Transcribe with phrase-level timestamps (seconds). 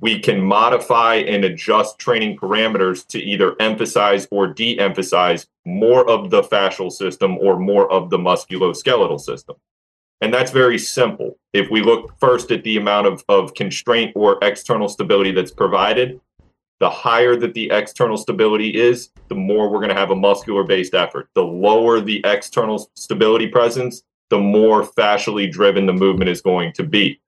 [0.00, 6.30] we can modify and adjust training parameters to either emphasize or de emphasize more of
[6.30, 9.56] the fascial system or more of the musculoskeletal system.
[10.20, 11.38] And that's very simple.
[11.52, 16.20] If we look first at the amount of, of constraint or external stability that's provided,
[16.80, 20.64] the higher that the external stability is, the more we're going to have a muscular
[20.64, 21.28] based effort.
[21.34, 26.84] The lower the external stability presence, the more fascially driven the movement is going to
[26.84, 27.20] be.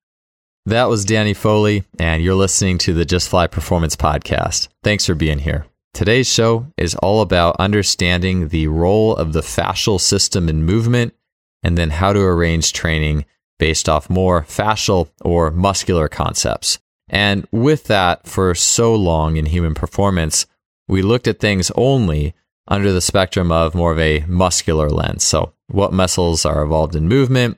[0.67, 4.69] That was Danny Foley, and you're listening to the Just Fly Performance Podcast.
[4.83, 5.65] Thanks for being here.
[5.95, 11.15] Today's show is all about understanding the role of the fascial system in movement
[11.62, 13.25] and then how to arrange training
[13.59, 16.79] based off more fascial or muscular concepts.
[17.09, 20.45] And with that, for so long in human performance,
[20.87, 22.34] we looked at things only
[22.69, 25.25] under the spectrum of more of a muscular lens.
[25.25, 27.56] So, what muscles are involved in movement?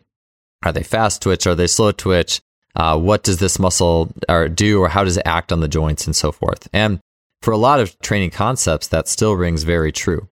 [0.62, 1.48] Are they fast twitch?
[1.48, 2.40] Are they slow twitch?
[2.74, 6.06] Uh, what does this muscle or do, or how does it act on the joints,
[6.06, 6.68] and so forth?
[6.72, 7.00] And
[7.42, 10.28] for a lot of training concepts, that still rings very true.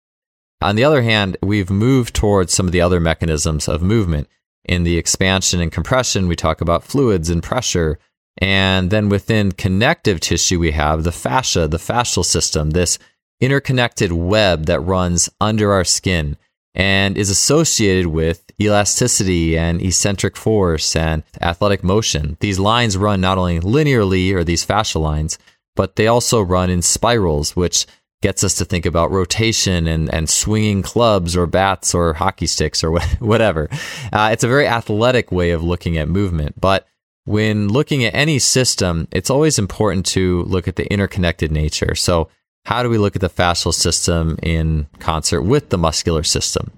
[0.60, 4.28] On the other hand, we've moved towards some of the other mechanisms of movement.
[4.64, 7.98] In the expansion and compression, we talk about fluids and pressure
[8.38, 12.98] and then within connective tissue, we have the fascia, the fascial system, this
[13.40, 16.36] interconnected web that runs under our skin
[16.76, 22.36] and is associated with elasticity and eccentric force and athletic motion.
[22.40, 25.38] These lines run not only linearly or these fascial lines,
[25.74, 27.86] but they also run in spirals, which
[28.22, 32.84] gets us to think about rotation and, and swinging clubs or bats or hockey sticks
[32.84, 33.68] or whatever.
[34.12, 36.86] Uh, it's a very athletic way of looking at movement, but
[37.24, 41.94] when looking at any system, it's always important to look at the interconnected nature.
[41.94, 42.28] So,
[42.66, 46.72] how do we look at the fascial system in concert with the muscular system?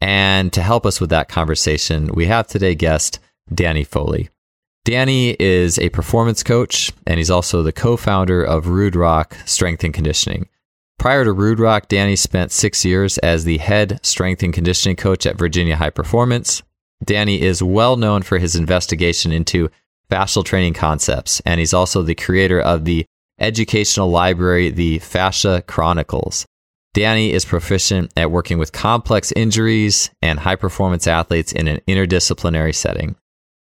[0.00, 3.20] And to help us with that conversation, we have today guest
[3.54, 4.30] Danny Foley.
[4.84, 9.84] Danny is a performance coach, and he's also the co founder of Rude Rock Strength
[9.84, 10.48] and Conditioning.
[10.98, 15.24] Prior to Rude Rock, Danny spent six years as the head strength and conditioning coach
[15.24, 16.62] at Virginia High Performance.
[17.04, 19.70] Danny is well known for his investigation into
[20.10, 23.06] fascial training concepts, and he's also the creator of the
[23.38, 26.46] educational library, The Fascia Chronicles.
[26.94, 32.74] Danny is proficient at working with complex injuries and high performance athletes in an interdisciplinary
[32.74, 33.16] setting.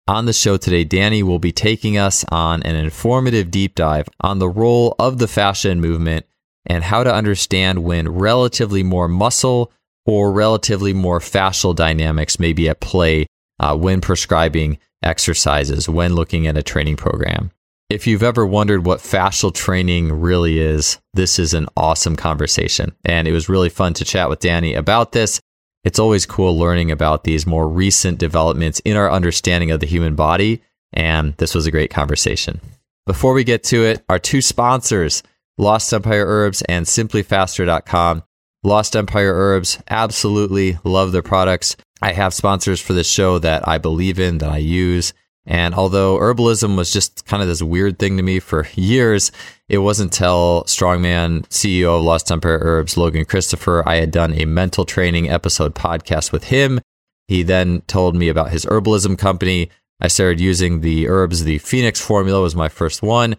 [0.07, 4.39] On the show today, Danny will be taking us on an informative deep dive on
[4.39, 6.25] the role of the fascia in movement
[6.65, 9.71] and how to understand when relatively more muscle
[10.05, 13.25] or relatively more fascial dynamics may be at play
[13.59, 17.51] uh, when prescribing exercises when looking at a training program.
[17.93, 22.95] If you've ever wondered what fascial training really is, this is an awesome conversation.
[23.05, 25.39] And it was really fun to chat with Danny about this.
[25.83, 30.15] It's always cool learning about these more recent developments in our understanding of the human
[30.15, 30.63] body.
[30.91, 32.61] And this was a great conversation.
[33.05, 35.21] Before we get to it, our two sponsors,
[35.59, 38.23] Lost Empire Herbs and SimplyFaster.com.
[38.63, 41.77] Lost Empire Herbs, absolutely love their products.
[42.01, 45.13] I have sponsors for this show that I believe in, that I use.
[45.45, 49.31] And although herbalism was just kind of this weird thing to me for years,
[49.67, 54.45] it wasn't until Strongman CEO of Lost Empire Herbs, Logan Christopher, I had done a
[54.45, 56.79] mental training episode podcast with him.
[57.27, 59.69] He then told me about his herbalism company.
[60.01, 61.43] I started using the herbs.
[61.43, 63.35] The Phoenix formula was my first one.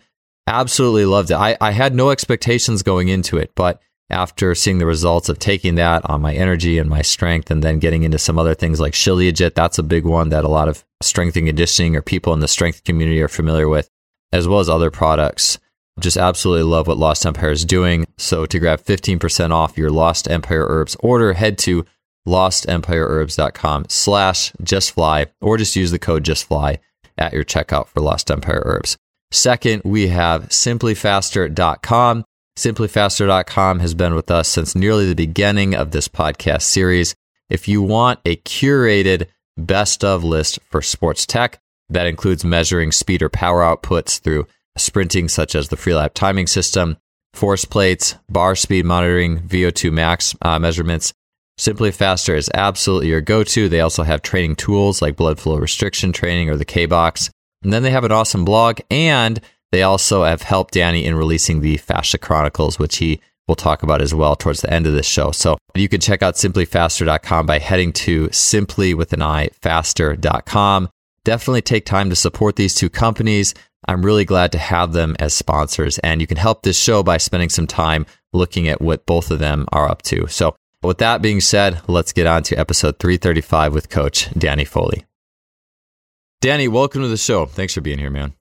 [0.46, 1.34] Absolutely loved it.
[1.34, 5.76] I, I had no expectations going into it, but after seeing the results of taking
[5.76, 8.92] that on my energy and my strength and then getting into some other things like
[8.92, 12.40] Shilajit, that's a big one that a lot of strength and conditioning or people in
[12.40, 13.90] the strength community are familiar with,
[14.32, 15.58] as well as other products.
[16.00, 18.06] Just absolutely love what Lost Empire is doing.
[18.18, 21.86] So to grab 15% off your Lost Empire Herbs order, head to
[22.26, 26.78] lostempireherbs.com slash justfly or just use the code justfly
[27.16, 28.96] at your checkout for Lost Empire Herbs.
[29.30, 32.24] Second, we have simplyfaster.com.
[32.56, 37.16] SimplyFaster.com has been with us since nearly the beginning of this podcast series.
[37.50, 39.26] If you want a curated
[39.56, 45.28] best of list for sports tech, that includes measuring speed or power outputs through sprinting,
[45.28, 46.96] such as the Freelap timing system,
[47.32, 51.12] force plates, bar speed monitoring, VO2 max uh, measurements.
[51.58, 53.68] SimplyFaster is absolutely your go to.
[53.68, 57.30] They also have training tools like blood flow restriction training or the K box.
[57.64, 59.40] And then they have an awesome blog and
[59.74, 64.00] they also have helped Danny in releasing the Fascia Chronicles, which he will talk about
[64.00, 65.32] as well towards the end of this show.
[65.32, 70.90] So you can check out simplyfaster.com by heading to simply with an I faster.com.
[71.24, 73.52] Definitely take time to support these two companies.
[73.88, 77.16] I'm really glad to have them as sponsors, and you can help this show by
[77.16, 80.28] spending some time looking at what both of them are up to.
[80.28, 80.54] So,
[80.84, 85.04] with that being said, let's get on to episode 335 with Coach Danny Foley.
[86.40, 87.46] Danny, welcome to the show.
[87.46, 88.34] Thanks for being here, man.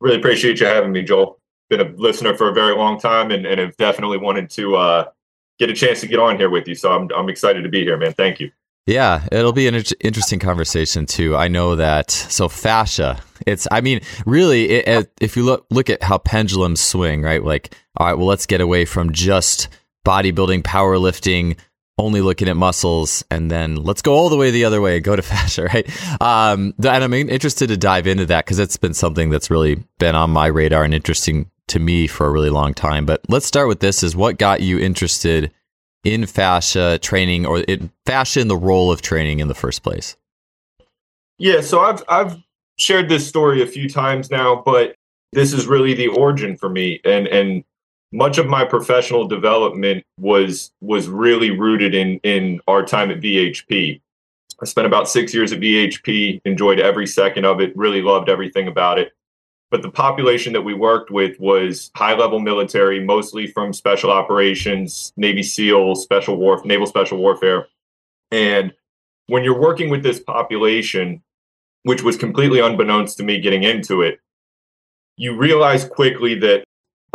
[0.00, 1.38] Really appreciate you having me, Joel.
[1.68, 5.04] Been a listener for a very long time and, and have definitely wanted to uh,
[5.58, 6.74] get a chance to get on here with you.
[6.74, 8.12] So I'm, I'm excited to be here, man.
[8.12, 8.50] Thank you.
[8.86, 11.34] Yeah, it'll be an interesting conversation too.
[11.36, 12.12] I know that.
[12.12, 13.66] So fascia, it's.
[13.72, 17.42] I mean, really, it, it, if you look look at how pendulums swing, right?
[17.42, 19.68] Like, all right, well, let's get away from just
[20.06, 21.58] bodybuilding, powerlifting,
[21.98, 25.16] only looking at muscles, and then let's go all the way the other way, go
[25.16, 25.88] to fascia, right?
[26.20, 30.14] Um, and I'm interested to dive into that because it's been something that's really been
[30.14, 33.06] on my radar and interesting to me for a really long time.
[33.06, 35.52] But let's start with this: is what got you interested
[36.04, 40.16] in fascia training or in fascia in the role of training in the first place?
[41.38, 42.36] Yeah, so I've I've
[42.78, 44.96] shared this story a few times now, but
[45.32, 47.64] this is really the origin for me and and
[48.12, 54.00] much of my professional development was was really rooted in in our time at VHP.
[54.60, 58.68] I spent about 6 years at VHP, enjoyed every second of it, really loved everything
[58.68, 59.12] about it
[59.70, 65.12] but the population that we worked with was high level military, mostly from special operations,
[65.16, 67.66] Navy SEALs, special war, naval special warfare.
[68.30, 68.72] And
[69.26, 71.22] when you're working with this population,
[71.82, 74.20] which was completely unbeknownst to me getting into it,
[75.16, 76.64] you realize quickly that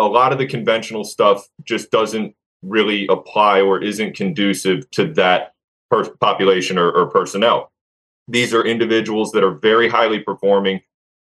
[0.05, 5.53] a lot of the conventional stuff just doesn't really apply or isn't conducive to that
[5.89, 7.71] per- population or, or personnel.
[8.27, 10.81] These are individuals that are very highly performing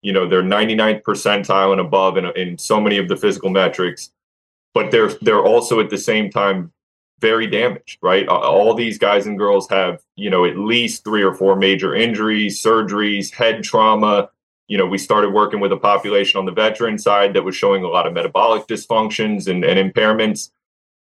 [0.01, 4.11] you know they're 99th percentile and above in, in so many of the physical metrics
[4.73, 6.71] but they're they're also at the same time
[7.19, 11.33] very damaged right all these guys and girls have you know at least three or
[11.33, 14.29] four major injuries surgeries head trauma
[14.67, 17.83] you know we started working with a population on the veteran side that was showing
[17.83, 20.51] a lot of metabolic dysfunctions and, and impairments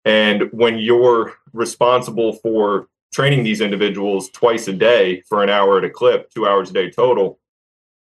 [0.05, 5.85] and when you're responsible for training these individuals twice a day for an hour at
[5.85, 7.39] a clip two hours a day total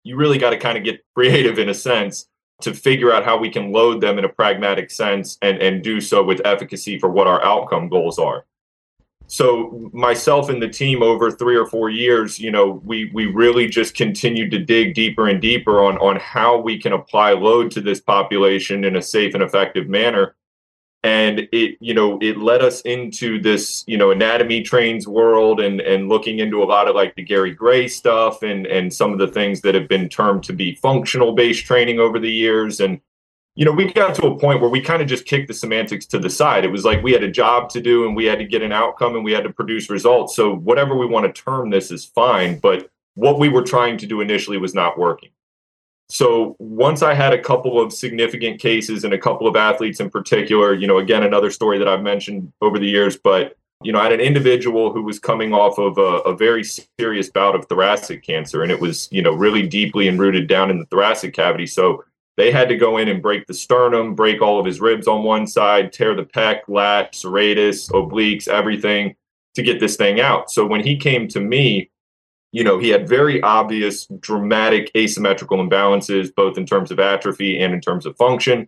[0.03, 2.27] you really got to kind of get creative in a sense
[2.61, 5.99] to figure out how we can load them in a pragmatic sense and, and do
[5.99, 8.45] so with efficacy for what our outcome goals are.
[9.31, 13.69] So myself and the team over three or four years, you know, we we really
[13.69, 17.79] just continued to dig deeper and deeper on on how we can apply load to
[17.79, 20.35] this population in a safe and effective manner.
[21.01, 25.79] And it you know it led us into this you know anatomy trains world and
[25.79, 29.19] and looking into a lot of like the Gary Gray stuff and and some of
[29.19, 32.81] the things that have been termed to be functional based training over the years.
[32.81, 32.99] And
[33.55, 36.05] you know we got to a point where we kind of just kicked the semantics
[36.07, 36.63] to the side.
[36.63, 38.71] It was like we had a job to do and we had to get an
[38.71, 40.35] outcome and we had to produce results.
[40.35, 44.07] So whatever we want to term this is fine but what we were trying to
[44.07, 45.29] do initially was not working.
[46.09, 50.09] So once I had a couple of significant cases and a couple of athletes in
[50.09, 53.99] particular, you know, again, another story that I've mentioned over the years, but you know,
[53.99, 57.65] I had an individual who was coming off of a, a, very serious bout of
[57.65, 61.33] thoracic cancer, and it was, you know, really deeply and rooted down in the thoracic
[61.33, 61.65] cavity.
[61.65, 62.03] So
[62.37, 65.23] they had to go in and break the sternum, break all of his ribs on
[65.23, 69.15] one side, tear the pec, lat, serratus, obliques, everything
[69.55, 70.49] to get this thing out.
[70.49, 71.89] So when he came to me,
[72.53, 77.73] you know, he had very obvious, dramatic asymmetrical imbalances, both in terms of atrophy and
[77.73, 78.67] in terms of function.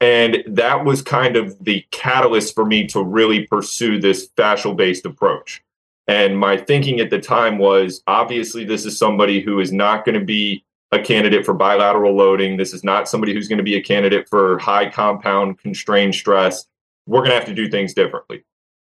[0.00, 5.06] And that was kind of the catalyst for me to really pursue this fascial based
[5.06, 5.62] approach.
[6.08, 10.18] And my thinking at the time was obviously, this is somebody who is not going
[10.18, 12.56] to be a candidate for bilateral loading.
[12.56, 16.66] This is not somebody who's going to be a candidate for high compound constrained stress.
[17.06, 18.44] We're going to have to do things differently.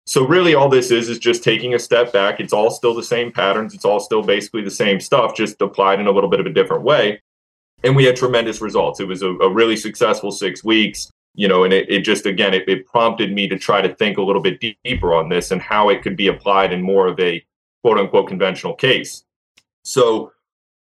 [0.06, 2.40] So really all this is is just taking a step back.
[2.40, 3.76] It's all still the same patterns.
[3.76, 6.54] It's all still basically the same stuff, just applied in a little bit of a
[6.54, 7.22] different way.
[7.84, 9.00] And we had tremendous results.
[9.00, 12.56] It was a, a really successful six weeks, you know, and it, it just, again,
[12.56, 15.62] it, it prompted me to try to think a little bit deeper on this and
[15.62, 17.46] how it could be applied in more of a
[17.84, 19.24] quote unquote conventional case.
[19.84, 20.34] So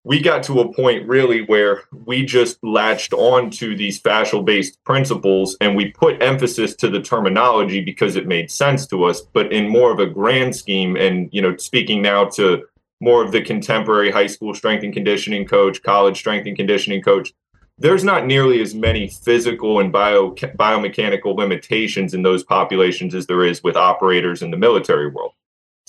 [0.05, 4.83] we got to a point really where we just latched on to these fascial based
[4.85, 9.53] principles and we put emphasis to the terminology because it made sense to us but
[9.53, 12.65] in more of a grand scheme and you know speaking now to
[13.01, 17.33] more of the contemporary high school strength and conditioning coach college strength and conditioning coach
[17.79, 23.45] there's not nearly as many physical and bio biomechanical limitations in those populations as there
[23.45, 25.33] is with operators in the military world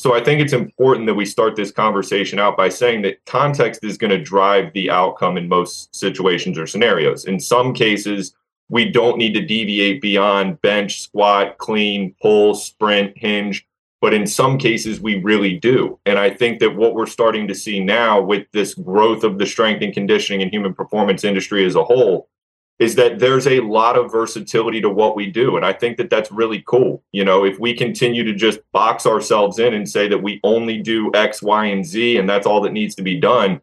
[0.04, 3.86] so I think it's important that we start this conversation out by saying that context
[3.86, 7.24] is going to drive the outcome in most situations or scenarios.
[7.24, 8.36] In some cases,
[8.68, 13.66] we don't need to deviate beyond bench, squat, clean, pull, sprint, hinge.
[14.02, 15.98] But in some cases, we really do.
[16.06, 19.46] And I think that what we're starting to see now with this growth of the
[19.46, 22.28] strength and conditioning and human performance industry as a whole
[22.80, 26.10] is that there's a lot of versatility to what we do and i think that
[26.10, 30.08] that's really cool you know if we continue to just box ourselves in and say
[30.08, 33.20] that we only do x y and z and that's all that needs to be
[33.20, 33.62] done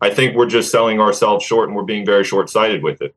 [0.00, 3.14] I think we're just selling ourselves short and we're being very short sighted with it.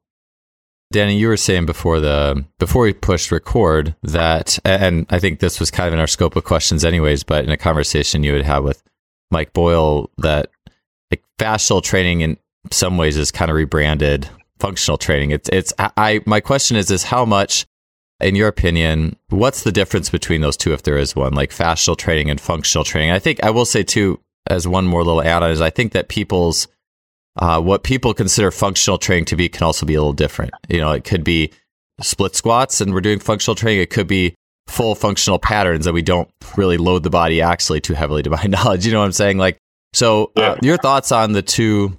[0.92, 5.60] Danny, you were saying before the before we pushed record that, and I think this
[5.60, 7.24] was kind of in our scope of questions, anyways.
[7.24, 8.82] But in a conversation you would have with
[9.30, 10.50] Mike Boyle, that
[11.12, 12.38] like fascial training in
[12.72, 14.30] some ways is kind of rebranded
[14.60, 15.32] functional training.
[15.32, 17.66] It's it's I my question is is how much
[18.22, 21.98] in your opinion, what's the difference between those two if there is one, like fascial
[21.98, 23.12] training and functional training?
[23.12, 25.94] I think I will say too, as one more little add on is I think
[25.94, 26.68] that people's
[27.38, 30.52] uh, what people consider functional training to be can also be a little different.
[30.68, 31.52] You know, it could be
[32.02, 33.82] split squats and we're doing functional training.
[33.82, 34.36] It could be
[34.68, 38.44] full functional patterns that we don't really load the body actually too heavily to my
[38.48, 38.86] knowledge.
[38.86, 39.38] You know what I'm saying?
[39.38, 39.58] Like,
[39.94, 41.96] so uh, your thoughts on the two,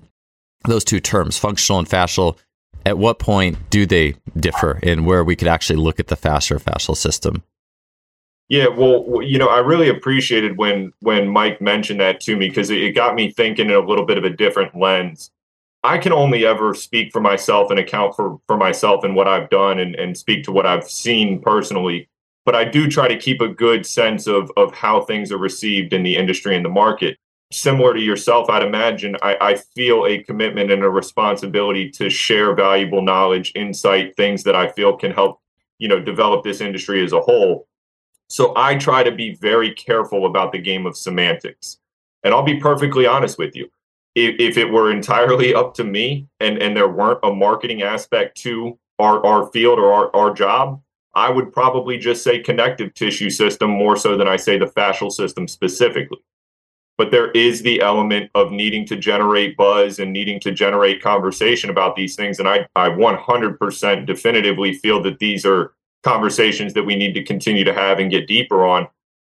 [0.66, 2.38] those two terms, functional and fascial.
[2.86, 6.56] At what point do they differ in where we could actually look at the fascia
[6.56, 7.42] or fascial system?
[8.48, 12.68] Yeah, well, you know, I really appreciated when when Mike mentioned that to me because
[12.68, 15.30] it got me thinking in a little bit of a different lens.
[15.84, 19.50] I can only ever speak for myself and account for for myself and what I've
[19.50, 22.08] done and, and speak to what I've seen personally.
[22.44, 25.92] But I do try to keep a good sense of of how things are received
[25.92, 27.18] in the industry and the market.
[27.52, 32.54] Similar to yourself, I'd imagine I, I feel a commitment and a responsibility to share
[32.54, 35.40] valuable knowledge, insight, things that I feel can help,
[35.78, 37.66] you know, develop this industry as a whole
[38.30, 41.78] so I try to be very careful about the game of semantics.
[42.22, 43.68] And I'll be perfectly honest with you.
[44.14, 48.36] If, if it were entirely up to me and, and there weren't a marketing aspect
[48.42, 50.80] to our, our field or our, our job,
[51.12, 55.10] I would probably just say connective tissue system more so than I say the fascial
[55.10, 56.18] system specifically.
[57.00, 61.70] But there is the element of needing to generate buzz and needing to generate conversation
[61.70, 62.38] about these things.
[62.38, 67.64] And I, I 100% definitively feel that these are conversations that we need to continue
[67.64, 68.86] to have and get deeper on.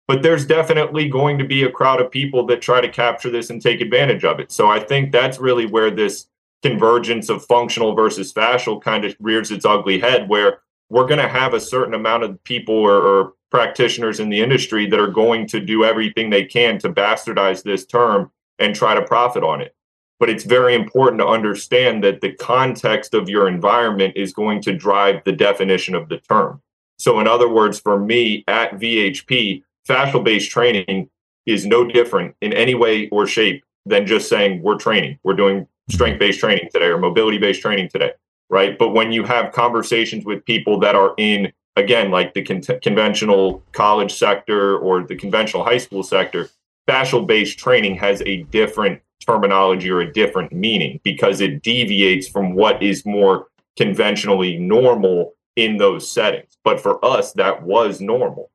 [0.07, 3.51] But there's definitely going to be a crowd of people that try to capture this
[3.51, 4.53] and take advantage of it.
[4.53, 6.27] So I think that's really where this
[6.63, 11.29] convergence of functional versus fascial kind of rears its ugly head, where we're going to
[11.29, 15.47] have a certain amount of people or, or practitioners in the industry that are going
[15.49, 19.75] to do everything they can to bastardize this term and try to profit on it.
[20.19, 24.75] But it's very important to understand that the context of your environment is going to
[24.75, 26.63] drive the definition of the term.
[26.99, 31.11] So, in other words, for me at VHP, fascial based training
[31.45, 35.61] is no different in any way or shape than just saying we're training, we're doing
[35.61, 35.93] mm-hmm.
[35.93, 38.13] strength based training today or mobility based training today,
[38.51, 38.79] right?
[38.79, 43.63] But when you have conversations with people that are in, again, like the con- conventional
[43.73, 46.49] college sector or the conventional high school sector,
[46.89, 52.55] fascial based training has a different terminology or a different meaning because it deviates from
[52.55, 56.59] what is more conventionally normal in those settings.
[56.65, 58.51] But for us, that was normal.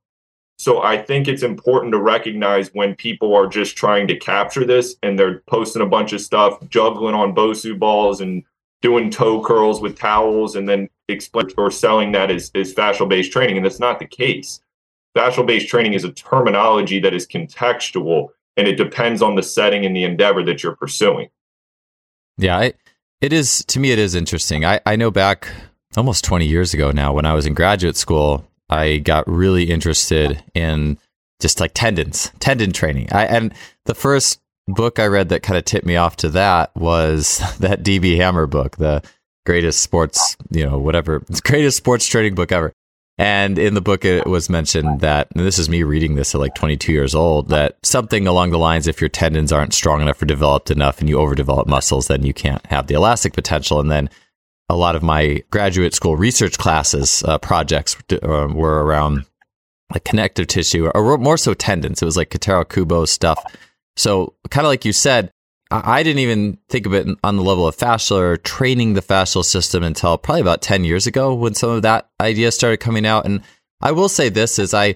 [0.57, 4.95] So I think it's important to recognize when people are just trying to capture this
[5.01, 8.43] and they're posting a bunch of stuff, juggling on Bosu balls and
[8.81, 13.31] doing toe curls with towels and then explain or selling that as, as fascial based
[13.31, 13.57] training.
[13.57, 14.61] And that's not the case.
[15.15, 19.85] Fascial based training is a terminology that is contextual and it depends on the setting
[19.85, 21.29] and the endeavor that you're pursuing.
[22.38, 22.71] Yeah,
[23.21, 23.91] it is to me.
[23.91, 24.65] It is interesting.
[24.65, 25.47] I, I know back
[25.95, 30.43] almost 20 years ago now when I was in graduate school, I got really interested
[30.53, 30.97] in
[31.39, 33.09] just like tendons, tendon training.
[33.11, 33.53] I, and
[33.85, 37.84] the first book I read that kind of tipped me off to that was that
[37.84, 39.03] DB Hammer book, the
[39.46, 42.74] greatest sports, you know, whatever, greatest sports trading book ever.
[43.18, 46.56] And in the book, it was mentioned that, this is me reading this at like
[46.56, 50.25] 22 years old, that something along the lines if your tendons aren't strong enough or
[50.25, 53.80] developed enough and you overdevelop muscles, then you can't have the elastic potential.
[53.80, 54.10] And then
[54.70, 59.25] a lot of my graduate school research classes uh, projects uh, were around
[59.94, 62.01] like connective tissue or more so tendons.
[62.01, 63.44] It was like Keitaro Kubo stuff.
[64.01, 65.31] So, kind of like you said,
[65.70, 69.46] I didn't even think of it on the level of fascial or training the fascial
[69.46, 73.27] system until probably about 10 years ago when some of that idea started coming out.
[73.27, 73.43] And
[73.79, 74.96] I will say this is I,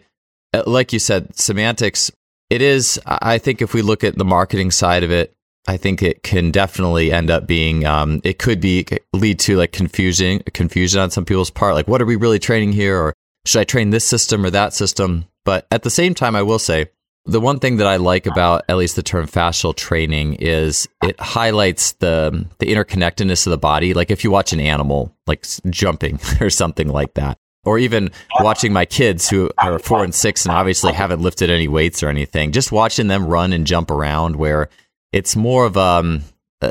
[0.55, 2.11] uh, like you said, semantics,
[2.49, 5.35] it is, I think if we look at the marketing side of it,
[5.67, 9.71] I think it can definitely end up being, um, it could be lead to like
[9.71, 11.75] confusion, confusion on some people's part.
[11.75, 12.99] Like, what are we really training here?
[12.99, 13.13] Or
[13.45, 15.25] should I train this system or that system?
[15.43, 16.87] But at the same time, I will say,
[17.25, 21.19] the one thing that I like about at least the term fascial training is it
[21.19, 23.93] highlights the the interconnectedness of the body.
[23.93, 28.71] Like if you watch an animal like jumping or something like that, or even watching
[28.71, 32.51] my kids who are four and six and obviously haven't lifted any weights or anything,
[32.51, 34.69] just watching them run and jump around where
[35.11, 36.21] it's more of um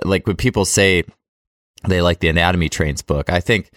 [0.05, 1.03] like when people say
[1.89, 3.29] they like the anatomy trains book.
[3.29, 3.71] I think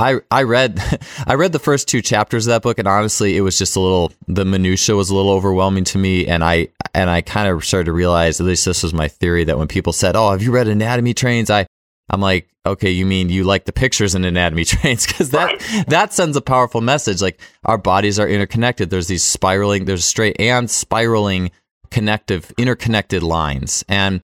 [0.00, 0.80] I I read
[1.26, 3.80] I read the first two chapters of that book, and honestly, it was just a
[3.80, 7.64] little the minutia was a little overwhelming to me, and I and I kind of
[7.64, 10.42] started to realize, at least this was my theory, that when people said, "Oh, have
[10.42, 11.66] you read Anatomy Trains?" I
[12.08, 15.88] I'm like, okay, you mean you like the pictures in Anatomy Trains because that right.
[15.88, 17.20] that sends a powerful message.
[17.20, 18.90] Like our bodies are interconnected.
[18.90, 21.50] There's these spiraling, there's straight and spiraling
[21.90, 24.22] connective, interconnected lines, and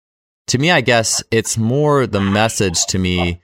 [0.47, 3.41] to me, I guess it's more the message to me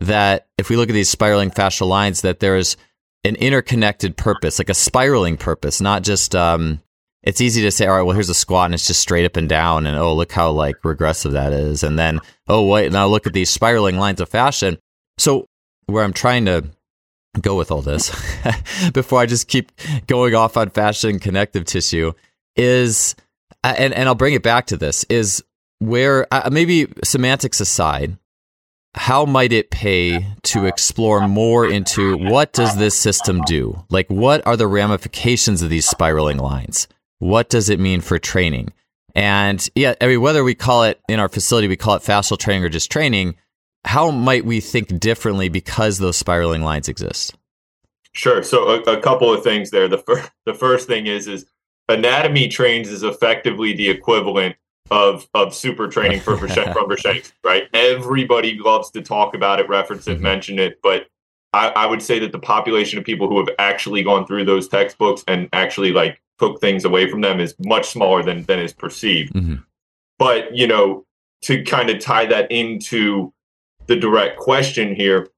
[0.00, 2.76] that if we look at these spiraling fascial lines, that there is
[3.24, 6.80] an interconnected purpose, like a spiraling purpose, not just um,
[7.26, 9.36] it's easy to say, all right, well, here's a squat and it's just straight up
[9.36, 9.84] and down.
[9.84, 11.82] And oh, look how like regressive that is.
[11.82, 14.78] And then, oh, wait, now look at these spiraling lines of fascia.
[15.18, 15.46] So,
[15.86, 16.64] where I'm trying to
[17.40, 18.10] go with all this
[18.92, 19.72] before I just keep
[20.06, 22.12] going off on fascia and connective tissue
[22.54, 23.16] is,
[23.64, 25.42] and, and I'll bring it back to this, is
[25.80, 28.16] where uh, maybe semantics aside,
[28.96, 33.84] how might it pay to explore more into what does this system do?
[33.90, 36.88] Like, what are the ramifications of these spiraling lines?
[37.18, 38.72] What does it mean for training?
[39.14, 42.38] And yeah, I mean, whether we call it in our facility, we call it fascial
[42.38, 43.36] training or just training,
[43.84, 47.34] how might we think differently because those spiraling lines exist?
[48.12, 48.42] Sure.
[48.42, 49.88] So a, a couple of things there.
[49.88, 51.46] The first, the first thing is, is
[51.88, 54.56] anatomy trains is effectively the equivalent
[54.90, 57.64] of of super training for Verkhoshansky, right?
[57.72, 60.22] Everybody loves to talk about it, reference it, mm-hmm.
[60.22, 61.08] mention it, but
[61.52, 64.68] I, I, would say that the population of people who have actually gone through those
[64.68, 68.72] textbooks and actually like took things away from them is much smaller than than is
[68.72, 69.32] perceived.
[69.32, 69.56] Mm-hmm.
[70.18, 71.06] But you know,
[71.42, 73.32] to kind of tie that into
[73.86, 75.28] the direct question here,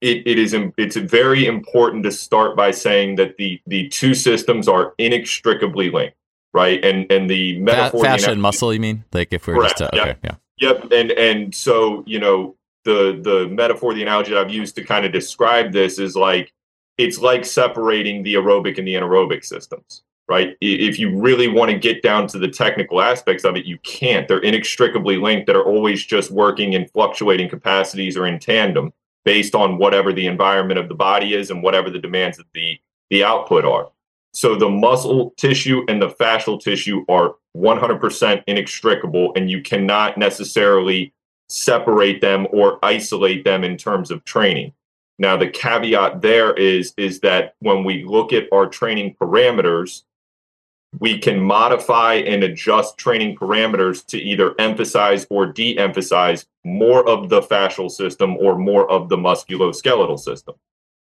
[0.00, 4.68] it, it is it's very important to start by saying that the the two systems
[4.68, 6.16] are inextricably linked,
[6.56, 6.82] right?
[6.82, 9.04] And and the metaphor Fa- fascia and muscle, you mean?
[9.12, 10.90] Like if we're correct, just to, okay, yeah, yep.
[10.90, 15.04] And and so you know the the metaphor, the analogy that I've used to kind
[15.04, 16.52] of describe this is like
[16.96, 20.56] it's like separating the aerobic and the anaerobic systems right?
[20.60, 24.26] If you really want to get down to the technical aspects of it, you can't.
[24.26, 28.92] They're inextricably linked that are always just working in fluctuating capacities or in tandem
[29.24, 32.76] based on whatever the environment of the body is and whatever the demands of the,
[33.10, 33.88] the output are.
[34.36, 41.14] So the muscle tissue and the fascial tissue are 100% inextricable, and you cannot necessarily
[41.48, 44.74] separate them or isolate them in terms of training.
[45.18, 50.02] Now, the caveat there is, is that when we look at our training parameters,
[50.98, 57.30] we can modify and adjust training parameters to either emphasize or de emphasize more of
[57.30, 60.56] the fascial system or more of the musculoskeletal system.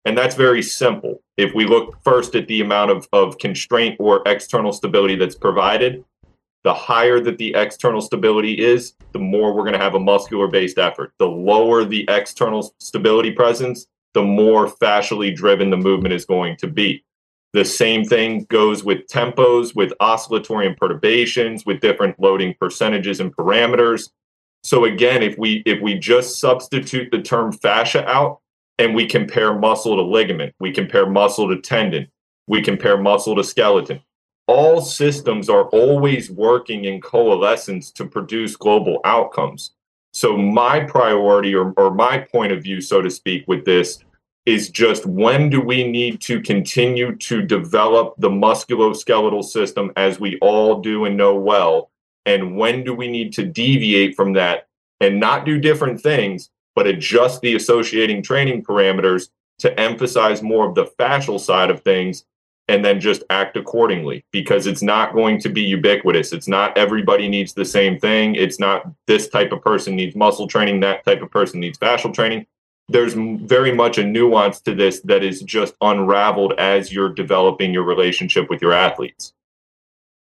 [0.06, 1.22] And that's very simple.
[1.38, 6.04] If we look first at the amount of, of constraint or external stability that's provided,
[6.64, 10.48] the higher that the external stability is, the more we're going to have a muscular
[10.48, 11.14] based effort.
[11.18, 16.68] The lower the external stability presence, the more fascially driven the movement is going to
[16.68, 17.04] be.
[17.54, 23.36] The same thing goes with tempos, with oscillatory and perturbations, with different loading percentages and
[23.36, 24.10] parameters.
[24.64, 28.41] So again, if we if we just substitute the term fascia out
[28.82, 32.08] and we compare muscle to ligament, we compare muscle to tendon,
[32.48, 34.02] we compare muscle to skeleton.
[34.48, 39.76] All systems are always working in coalescence to produce global outcomes.
[40.14, 44.00] So my priority or, or my point of view, so to speak, with this
[44.48, 50.40] is just when do we need to continue to develop the musculoskeletal system as we
[50.40, 51.92] all do and know well?
[52.26, 54.68] And when do we need to deviate from that
[55.00, 59.30] and not do different things, but adjust the associating training parameters
[59.60, 62.26] to emphasize more of the fascial side of things
[62.68, 66.32] and then just act accordingly because it's not going to be ubiquitous.
[66.32, 68.36] It's not everybody needs the same thing.
[68.36, 72.14] It's not this type of person needs muscle training, that type of person needs fascial
[72.14, 72.46] training
[72.92, 77.84] there's very much a nuance to this that is just unraveled as you're developing your
[77.84, 79.34] relationship with your athletes.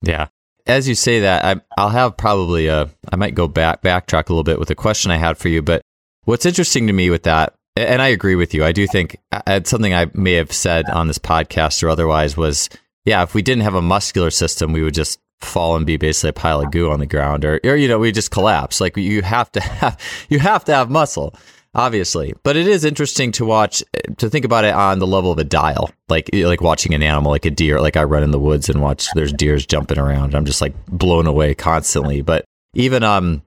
[0.01, 0.27] Yeah.
[0.65, 4.33] As you say that, I, I'll have probably a, I might go back, backtrack a
[4.33, 5.61] little bit with a question I had for you.
[5.61, 5.81] But
[6.25, 9.17] what's interesting to me with that, and I agree with you, I do think
[9.63, 12.69] something I may have said on this podcast or otherwise was,
[13.05, 16.29] yeah, if we didn't have a muscular system, we would just fall and be basically
[16.29, 18.95] a pile of goo on the ground or, or you know we just collapse like
[18.95, 21.35] you have to have you have to have muscle
[21.75, 22.33] obviously.
[22.43, 23.83] But it is interesting to watch,
[24.17, 27.31] to think about it on the level of a dial, like like watching an animal,
[27.31, 27.79] like a deer.
[27.81, 30.33] Like I run in the woods and watch there's deers jumping around.
[30.33, 32.21] I'm just like blown away constantly.
[32.21, 33.43] But even um,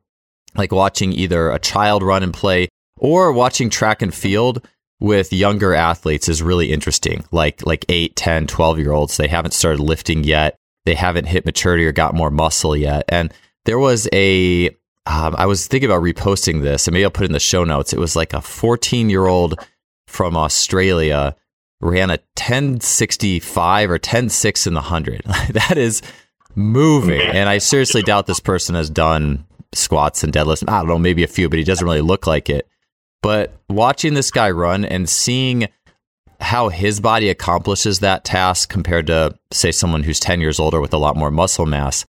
[0.59, 2.68] like watching either a child run and play
[2.99, 4.66] or watching track and field
[5.01, 7.25] with younger athletes is really interesting.
[7.31, 10.57] Like like 8, 10, 12 year olds, they haven't started lifting yet.
[10.85, 13.05] They haven't hit maturity or got more muscle yet.
[13.09, 13.33] And
[13.64, 14.68] there was a
[15.07, 17.94] um, I was thinking about reposting this, and maybe I'll put in the show notes.
[17.94, 19.55] It was like a 14 year old
[20.07, 21.35] from Australia
[21.81, 25.23] ran a 1065 or 106 in the 100.
[25.51, 26.03] that is
[26.55, 27.21] moving.
[27.21, 30.69] And I seriously doubt this person has done squats and deadlifts.
[30.69, 32.69] I don't know, maybe a few, but he doesn't really look like it.
[33.23, 35.69] But watching this guy run and seeing
[36.41, 40.95] how his body accomplishes that task compared to, say, someone who's 10 years older with
[40.95, 42.05] a lot more muscle mass,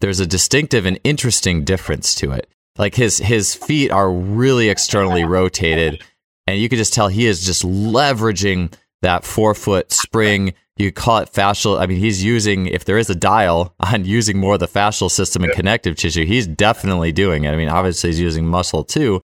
[0.00, 2.48] there's a distinctive and interesting difference to it.
[2.76, 6.02] Like his his feet are really externally rotated,
[6.46, 10.54] and you can just tell he is just leveraging that forefoot spring.
[10.78, 11.80] You call it fascial.
[11.80, 15.10] I mean, he's using if there is a dial on using more of the fascial
[15.10, 17.50] system and connective tissue, he's definitely doing it.
[17.50, 19.20] I mean, obviously he's using muscle too.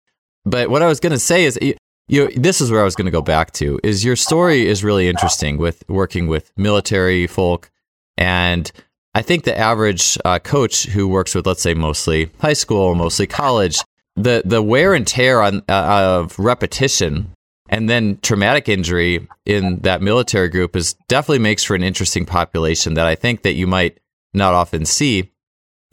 [0.45, 1.75] But what I was going to say is, you,
[2.07, 3.79] you this is where I was going to go back to.
[3.83, 7.71] Is your story is really interesting with working with military folk
[8.17, 8.71] and
[9.15, 13.25] I think the average uh, coach who works with, let's say, mostly high school, mostly
[13.25, 13.79] college,
[14.15, 17.33] the the wear and tear on uh, of repetition
[17.69, 22.95] and then traumatic injury in that military group is definitely makes for an interesting population
[22.95, 23.99] that I think that you might
[24.33, 25.31] not often see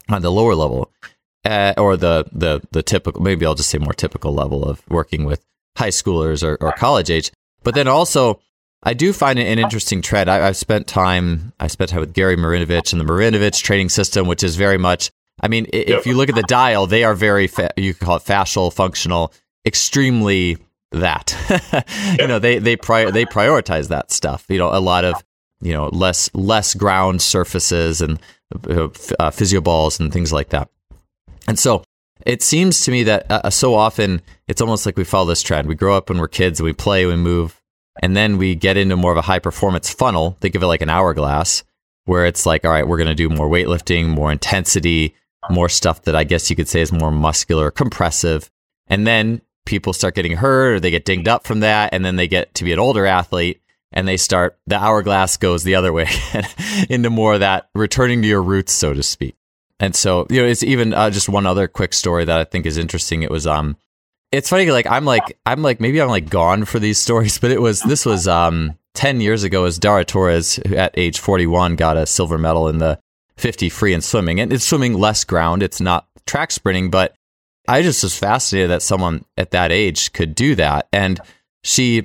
[0.09, 0.91] on the lower level
[1.45, 5.23] uh, or the the the typical maybe I'll just say more typical level of working
[5.23, 5.45] with
[5.77, 7.31] high schoolers or, or college age.
[7.63, 8.41] But then also
[8.83, 10.29] I do find an interesting trend.
[10.29, 11.53] I, have spent time.
[11.59, 15.11] I spent time with Gary Marinovich and the Marinovich training system, which is very much.
[15.41, 17.47] I mean, if you look at the dial, they are very.
[17.47, 19.33] Fa- you could call it fascial, functional,
[19.65, 20.57] extremely
[20.91, 21.35] that.
[22.19, 24.45] You know, they they pri- they prioritize that stuff.
[24.49, 25.23] You know, a lot of
[25.61, 28.19] you know less less ground surfaces and
[28.67, 30.69] uh, uh physio balls and things like that.
[31.47, 31.83] And so
[32.25, 35.67] it seems to me that uh, so often it's almost like we follow this trend.
[35.67, 37.61] We grow up when we're kids and we play, we move,
[38.01, 40.37] and then we get into more of a high performance funnel.
[40.41, 41.63] Think of it like an hourglass
[42.05, 45.13] where it's like, all right, we're going to do more weightlifting, more intensity,
[45.49, 48.49] more stuff that I guess you could say is more muscular, compressive.
[48.87, 51.93] And then people start getting hurt or they get dinged up from that.
[51.93, 55.63] And then they get to be an older athlete and they start, the hourglass goes
[55.63, 56.07] the other way
[56.89, 59.35] into more of that returning to your roots, so to speak.
[59.79, 62.65] And so, you know, it's even uh, just one other quick story that I think
[62.65, 63.21] is interesting.
[63.21, 63.77] It was, um,
[64.31, 67.51] it's funny like i'm like i'm like maybe i'm like gone for these stories but
[67.51, 71.97] it was this was um 10 years ago as dara torres at age 41 got
[71.97, 72.99] a silver medal in the
[73.37, 77.15] 50 free in swimming and it's swimming less ground it's not track sprinting but
[77.67, 81.19] i just was fascinated that someone at that age could do that and
[81.63, 82.03] she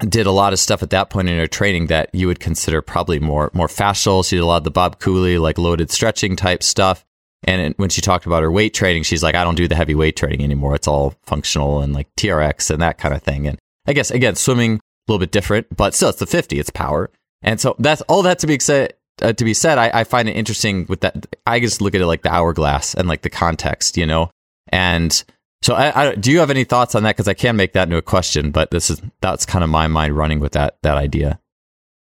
[0.00, 2.82] did a lot of stuff at that point in her training that you would consider
[2.82, 6.36] probably more more fascial she did a lot of the bob cooley like loaded stretching
[6.36, 7.04] type stuff
[7.44, 9.94] and when she talked about her weight training, she's like, I don't do the heavy
[9.94, 10.74] weight training anymore.
[10.74, 13.48] It's all functional and like TRX and that kind of thing.
[13.48, 16.70] And I guess, again, swimming a little bit different, but still it's the 50, it's
[16.70, 17.10] power.
[17.42, 18.94] And so that's all that to be said.
[19.20, 21.36] Uh, to be said, I, I find it interesting with that.
[21.46, 24.30] I just look at it like the hourglass and like the context, you know?
[24.72, 25.22] And
[25.62, 27.16] so I, I, do you have any thoughts on that?
[27.16, 29.86] Cause I can make that into a question, but this is, that's kind of my
[29.86, 31.38] mind running with that, that idea.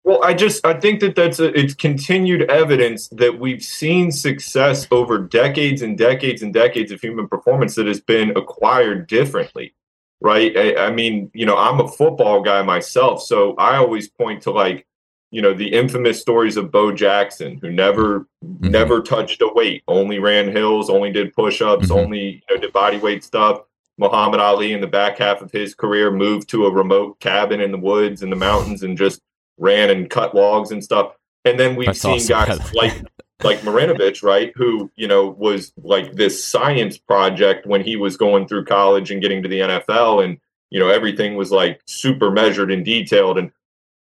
[0.06, 4.88] Well, I just I think that that's a, it's continued evidence that we've seen success
[4.92, 9.74] over decades and decades and decades of human performance that has been acquired differently,
[10.22, 10.56] right?
[10.56, 14.52] I, I mean, you know, I'm a football guy myself, so I always point to
[14.52, 14.86] like,
[15.32, 18.70] you know, the infamous stories of Bo Jackson, who never mm-hmm.
[18.70, 21.98] never touched a weight, only ran hills, only did push-ups, mm-hmm.
[21.98, 23.62] only you know, did body weight stuff.
[23.98, 27.72] Muhammad Ali in the back half of his career moved to a remote cabin in
[27.72, 29.22] the woods in the mountains and just
[29.58, 31.14] ran and cut logs and stuff.
[31.46, 32.58] And then we've That's seen awesome.
[32.58, 33.04] guys like
[33.44, 38.48] like Marinovich, right, who you know was like this science project when he was going
[38.48, 40.38] through college and getting to the NFL, and
[40.70, 43.38] you know everything was like super measured and detailed.
[43.38, 43.52] And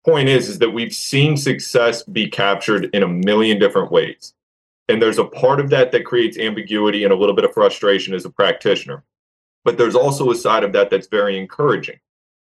[0.05, 4.35] point is, is that we've seen success be captured in a million different ways,
[4.89, 8.15] and there's a part of that that creates ambiguity and a little bit of frustration
[8.15, 9.05] as a practitioner.
[9.65, 12.01] But there's also a side of that that's very encouraging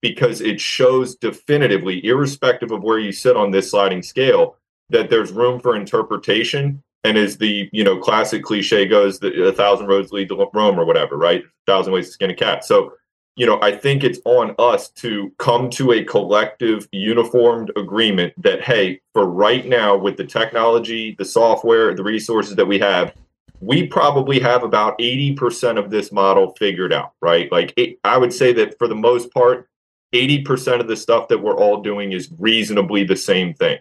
[0.00, 4.56] because it shows definitively, irrespective of where you sit on this sliding scale,
[4.90, 6.82] that there's room for interpretation.
[7.04, 10.78] And as the you know classic cliche goes, that a thousand roads lead to Rome
[10.78, 11.42] or whatever, right?
[11.42, 12.64] A thousand ways to skin a cat.
[12.64, 12.92] So
[13.36, 18.62] you know, I think it's on us to come to a collective, uniformed agreement that,
[18.62, 23.12] hey, for right now, with the technology, the software, the resources that we have,
[23.60, 27.50] we probably have about 80% of this model figured out, right?
[27.50, 29.68] Like, it, I would say that for the most part,
[30.12, 33.78] 80% of the stuff that we're all doing is reasonably the same thing.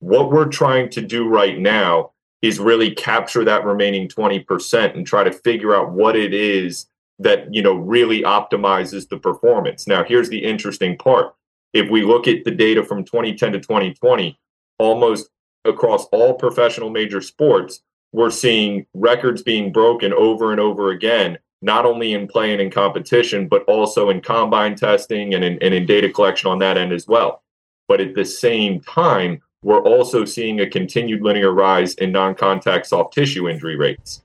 [0.00, 5.24] What we're trying to do right now is really capture that remaining 20% and try
[5.24, 6.86] to figure out what it is
[7.18, 9.86] that, you know, really optimizes the performance.
[9.86, 11.34] Now, here's the interesting part.
[11.72, 14.38] If we look at the data from 2010 to 2020,
[14.78, 15.28] almost
[15.64, 21.84] across all professional major sports, we're seeing records being broken over and over again not
[21.84, 26.08] only in playing in competition, but also in combine testing and in, and in data
[26.08, 27.42] collection on that end as well.
[27.88, 33.12] But at the same time, we're also seeing a continued linear rise in non-contact soft
[33.12, 34.22] tissue injury rates.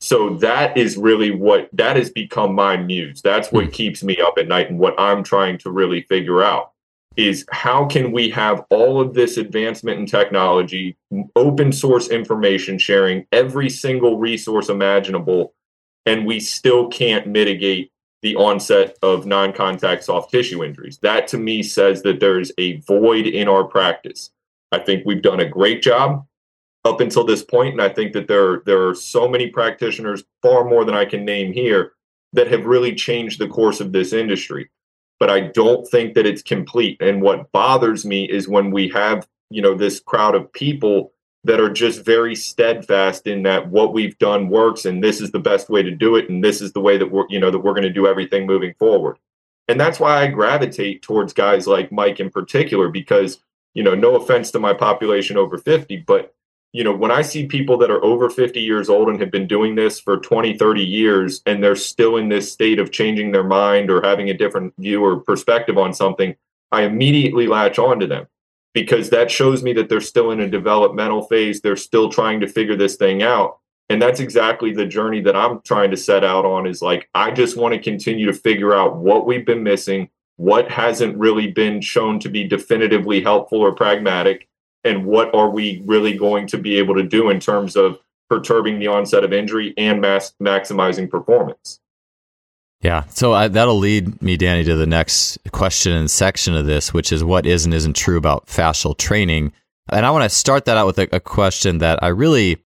[0.00, 3.20] So that is really what that has become my muse.
[3.20, 3.72] That's what mm.
[3.72, 6.72] keeps me up at night and what I'm trying to really figure out
[7.16, 10.96] is how can we have all of this advancement in technology,
[11.36, 15.52] open source information sharing, every single resource imaginable,
[16.06, 20.98] and we still can't mitigate the onset of non contact soft tissue injuries.
[20.98, 24.30] That to me says that there is a void in our practice.
[24.72, 26.26] I think we've done a great job
[26.84, 30.64] up until this point, and I think that there, there are so many practitioners, far
[30.64, 31.92] more than I can name here,
[32.32, 34.70] that have really changed the course of this industry
[35.20, 36.96] but I don't think that it's complete.
[37.00, 41.12] And what bothers me is when we have, you know, this crowd of people
[41.44, 45.38] that are just very steadfast in that what we've done works and this is the
[45.38, 47.58] best way to do it and this is the way that we're, you know, that
[47.58, 49.18] we're going to do everything moving forward.
[49.68, 53.40] And that's why I gravitate towards guys like Mike in particular because,
[53.74, 56.34] you know, no offense to my population over 50, but
[56.72, 59.48] you know, when I see people that are over 50 years old and have been
[59.48, 63.44] doing this for 20, 30 years, and they're still in this state of changing their
[63.44, 66.36] mind or having a different view or perspective on something,
[66.70, 68.28] I immediately latch on to them
[68.72, 71.60] because that shows me that they're still in a developmental phase.
[71.60, 73.58] They're still trying to figure this thing out.
[73.88, 77.32] And that's exactly the journey that I'm trying to set out on is like, I
[77.32, 81.80] just want to continue to figure out what we've been missing, what hasn't really been
[81.80, 84.46] shown to be definitively helpful or pragmatic
[84.84, 87.98] and what are we really going to be able to do in terms of
[88.30, 91.80] perturbing the onset of injury and mass- maximizing performance.
[92.80, 96.94] Yeah, so I, that'll lead me, Danny, to the next question and section of this,
[96.94, 99.52] which is what is and isn't true about fascial training.
[99.90, 102.64] And I want to start that out with a, a question that I really,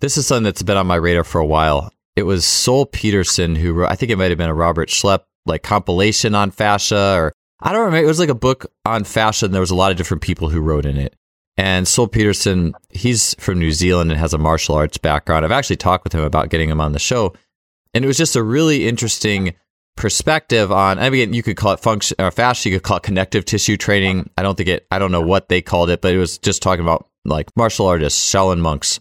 [0.00, 1.90] this is something that's been on my radar for a while.
[2.14, 5.24] It was Sol Petersen who wrote, I think it might have been a Robert Schleip
[5.46, 8.04] like compilation on fascia, or I don't remember.
[8.04, 10.48] It was like a book on fascia, and there was a lot of different people
[10.48, 11.16] who wrote in it.
[11.58, 15.44] And Sol Petersen, he's from New Zealand and has a martial arts background.
[15.44, 17.34] I've actually talked with him about getting him on the show.
[17.94, 19.54] And it was just a really interesting
[19.96, 23.02] perspective on, I mean, you could call it function or fascia, you could call it
[23.02, 24.28] connective tissue training.
[24.36, 26.60] I don't think it, I don't know what they called it, but it was just
[26.60, 29.00] talking about like martial artists, Shaolin monks.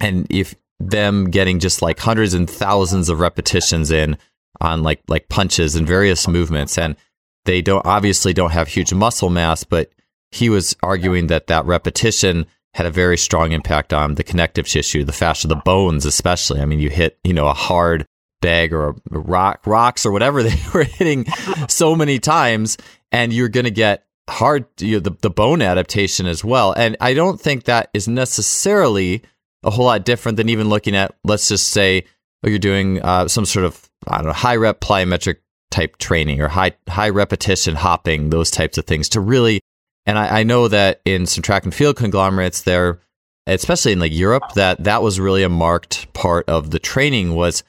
[0.00, 4.16] And if them getting just like hundreds and thousands of repetitions in
[4.60, 6.78] on like, like punches and various movements.
[6.78, 6.96] And
[7.44, 9.90] they don't obviously don't have huge muscle mass, but
[10.34, 15.04] he was arguing that that repetition had a very strong impact on the connective tissue,
[15.04, 16.60] the fascia, the bones, especially.
[16.60, 18.04] I mean, you hit, you know, a hard
[18.42, 21.26] bag or a rock, rocks or whatever they were hitting
[21.68, 22.76] so many times,
[23.12, 26.72] and you're going to get hard, you know, the, the bone adaptation as well.
[26.72, 29.22] And I don't think that is necessarily
[29.62, 32.04] a whole lot different than even looking at, let's just say,
[32.44, 35.36] oh, you're doing uh, some sort of, I don't know, high rep plyometric
[35.70, 39.60] type training or high high repetition hopping, those types of things to really
[40.06, 43.00] and I, I know that in some track and field conglomerates, there,
[43.46, 47.34] especially in like Europe, that that was really a marked part of the training.
[47.34, 47.62] Was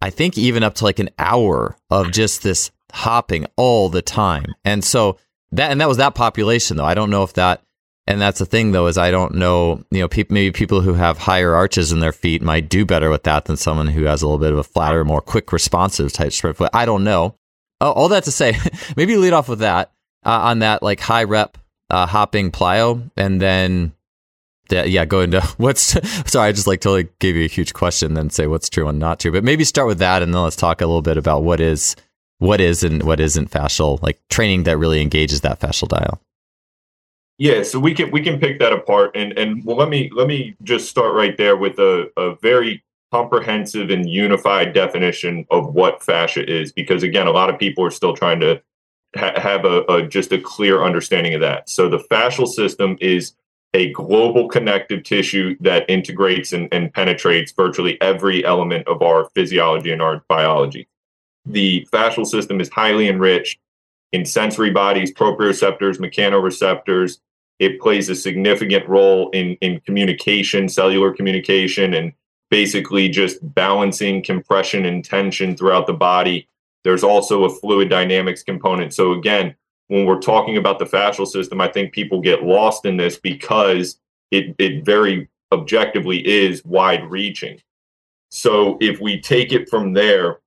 [0.00, 4.46] I think even up to like an hour of just this hopping all the time,
[4.64, 5.18] and so
[5.52, 6.84] that and that was that population though.
[6.84, 7.62] I don't know if that.
[8.06, 9.84] And that's the thing, though, is I don't know.
[9.92, 13.08] You know, pe- maybe people who have higher arches in their feet might do better
[13.08, 16.12] with that than someone who has a little bit of a flatter, more quick, responsive
[16.12, 16.70] type sprint foot.
[16.72, 17.36] I don't know.
[17.80, 18.56] Oh, all that to say,
[18.96, 19.92] maybe lead off with that
[20.24, 21.56] uh, on that like high rep
[21.90, 23.92] uh, hopping plyo, and then
[24.70, 25.96] yeah, go into what's
[26.30, 28.98] sorry, I just like totally gave you a huge question, then say what's true and
[28.98, 29.32] not true.
[29.32, 31.96] But maybe start with that, and then let's talk a little bit about what is
[32.38, 36.20] what is and what isn't fascial, like training that really engages that fascial dial.
[37.38, 40.26] Yeah, so we can we can pick that apart, and and well, let me let
[40.26, 46.02] me just start right there with a, a very comprehensive and unified definition of what
[46.02, 48.62] fascia is, because again, a lot of people are still trying to
[49.16, 51.68] ha- have a, a just a clear understanding of that.
[51.68, 53.34] So the fascial system is
[53.72, 59.92] a global connective tissue that integrates and, and, penetrates virtually every element of our physiology
[59.92, 60.88] and our biology.
[61.46, 63.60] The fascial system is highly enriched
[64.12, 67.18] in sensory bodies, proprioceptors, mechanoreceptors.
[67.60, 72.12] It plays a significant role in, in communication, cellular communication, and
[72.50, 76.48] basically just balancing compression and tension throughout the body.
[76.84, 78.94] There's also a fluid dynamics component.
[78.94, 79.54] So again,
[79.88, 83.98] when we're talking about the fascial system, I think people get lost in this because
[84.30, 87.60] it, it very objectively is wide reaching.
[88.30, 90.38] So if we take it from there,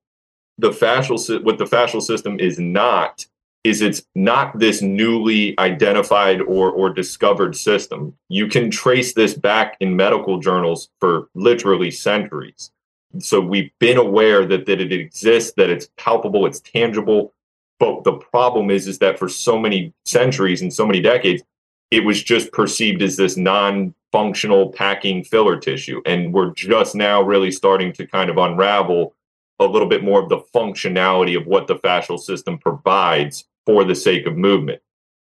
[0.56, 3.26] the fascial what the fascial system is not
[3.64, 8.14] is it's not this newly identified or or discovered system.
[8.28, 12.70] You can trace this back in medical journals for literally centuries
[13.18, 17.32] so we've been aware that, that it exists, that it's palpable, it's tangible.
[17.78, 21.42] But the problem is, is that for so many centuries and so many decades,
[21.90, 26.00] it was just perceived as this non functional packing filler tissue.
[26.06, 29.14] And we're just now really starting to kind of unravel
[29.60, 33.94] a little bit more of the functionality of what the fascial system provides for the
[33.94, 34.80] sake of movement.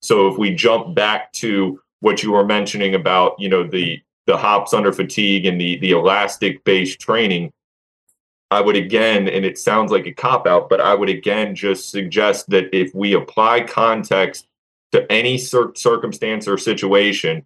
[0.03, 4.37] So if we jump back to what you were mentioning about, you know, the the
[4.39, 7.53] hops under fatigue and the the elastic based training,
[8.55, 11.91] I would again, and it sounds like a cop out, but I would again just
[11.91, 14.47] suggest that if we apply context
[14.93, 17.45] to any cir- circumstance or situation,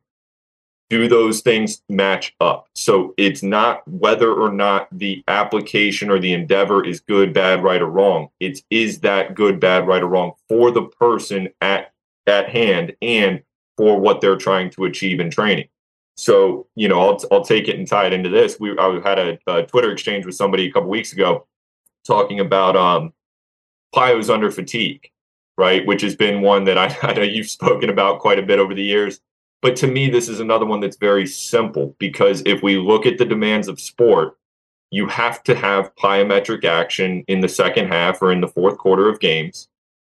[0.90, 2.68] do those things match up?
[2.74, 7.80] So it's not whether or not the application or the endeavor is good, bad, right,
[7.80, 8.28] or wrong.
[8.38, 11.92] It's is that good, bad, right, or wrong for the person at
[12.26, 13.42] at hand and
[13.78, 15.68] for what they're trying to achieve in training.
[16.18, 18.58] So you know, I'll I'll take it and tie it into this.
[18.58, 21.46] We I had a, a Twitter exchange with somebody a couple weeks ago
[22.04, 23.12] talking about um,
[23.94, 25.12] plyos under fatigue,
[25.56, 25.86] right?
[25.86, 28.74] Which has been one that I, I know you've spoken about quite a bit over
[28.74, 29.20] the years.
[29.62, 33.18] But to me, this is another one that's very simple because if we look at
[33.18, 34.36] the demands of sport,
[34.90, 39.08] you have to have plyometric action in the second half or in the fourth quarter
[39.08, 39.68] of games.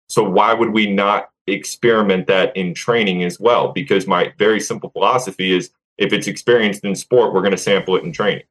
[0.08, 3.72] So why would we not experiment that in training as well?
[3.72, 5.70] Because my very simple philosophy is
[6.02, 8.42] if it's experienced in sport, we're going to sample it in training.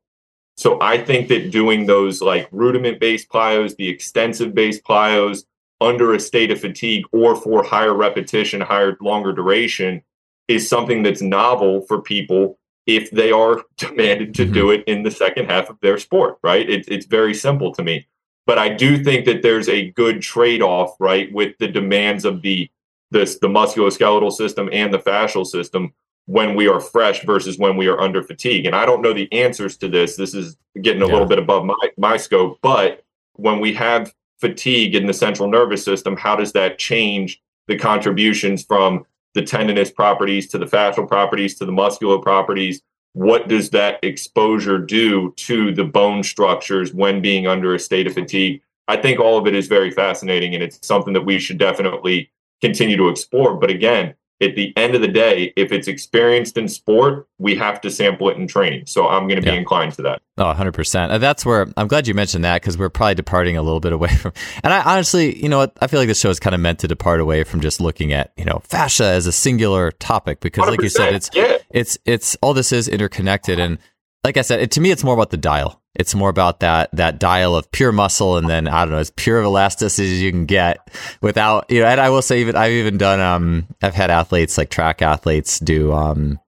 [0.58, 5.44] So I think that doing those like rudiment based plyos, the extensive based plyos
[5.80, 10.02] under a state of fatigue or for higher repetition, higher, longer duration
[10.48, 14.54] is something that's novel for people if they are demanded to mm-hmm.
[14.54, 16.70] do it in the second half of their sport, right?
[16.70, 18.08] It, it's very simple to me.
[18.46, 22.42] But I do think that there's a good trade off, right, with the demands of
[22.42, 22.70] the
[23.12, 25.94] this the musculoskeletal system and the fascial system
[26.32, 28.66] when we are fresh versus when we are under fatigue.
[28.66, 30.16] And I don't know the answers to this.
[30.16, 31.12] This is getting a yeah.
[31.12, 32.58] little bit above my, my scope.
[32.62, 37.78] But when we have fatigue in the central nervous system, how does that change the
[37.78, 42.82] contributions from the tendinous properties to the fascial properties to the muscular properties
[43.14, 48.14] what does that exposure do to the bone structures when being under a state of
[48.14, 51.58] fatigue i think all of it is very fascinating and it's something that we should
[51.58, 52.30] definitely
[52.62, 56.68] continue to explore but again at the end of the day, if it's experienced in
[56.68, 58.86] sport, we have to sample it in training.
[58.88, 60.22] So I'm going to be inclined to that.
[60.38, 61.10] Oh, 100%.
[61.12, 63.94] Uh, that's where I'm glad you mentioned that because we're probably departing a little bit
[63.94, 64.34] away from.
[64.64, 65.78] And I honestly, you know what?
[65.82, 68.14] I feel like this show is kind of meant to depart away from just looking
[68.14, 71.58] at, you know, fascia as a singular topic because, like you said, it's, yeah.
[71.70, 73.60] it's, it's all this is interconnected.
[73.60, 73.78] And
[74.24, 75.81] like I said, it, to me, it's more about the dial.
[75.96, 79.12] It's more about that that dial of pure muscle, and then I don't know, as
[79.12, 80.90] pure of elasticity as you can get
[81.22, 81.88] without you know.
[81.88, 85.60] And I will say, even I've even done um, I've had athletes like track athletes
[85.60, 86.40] do um,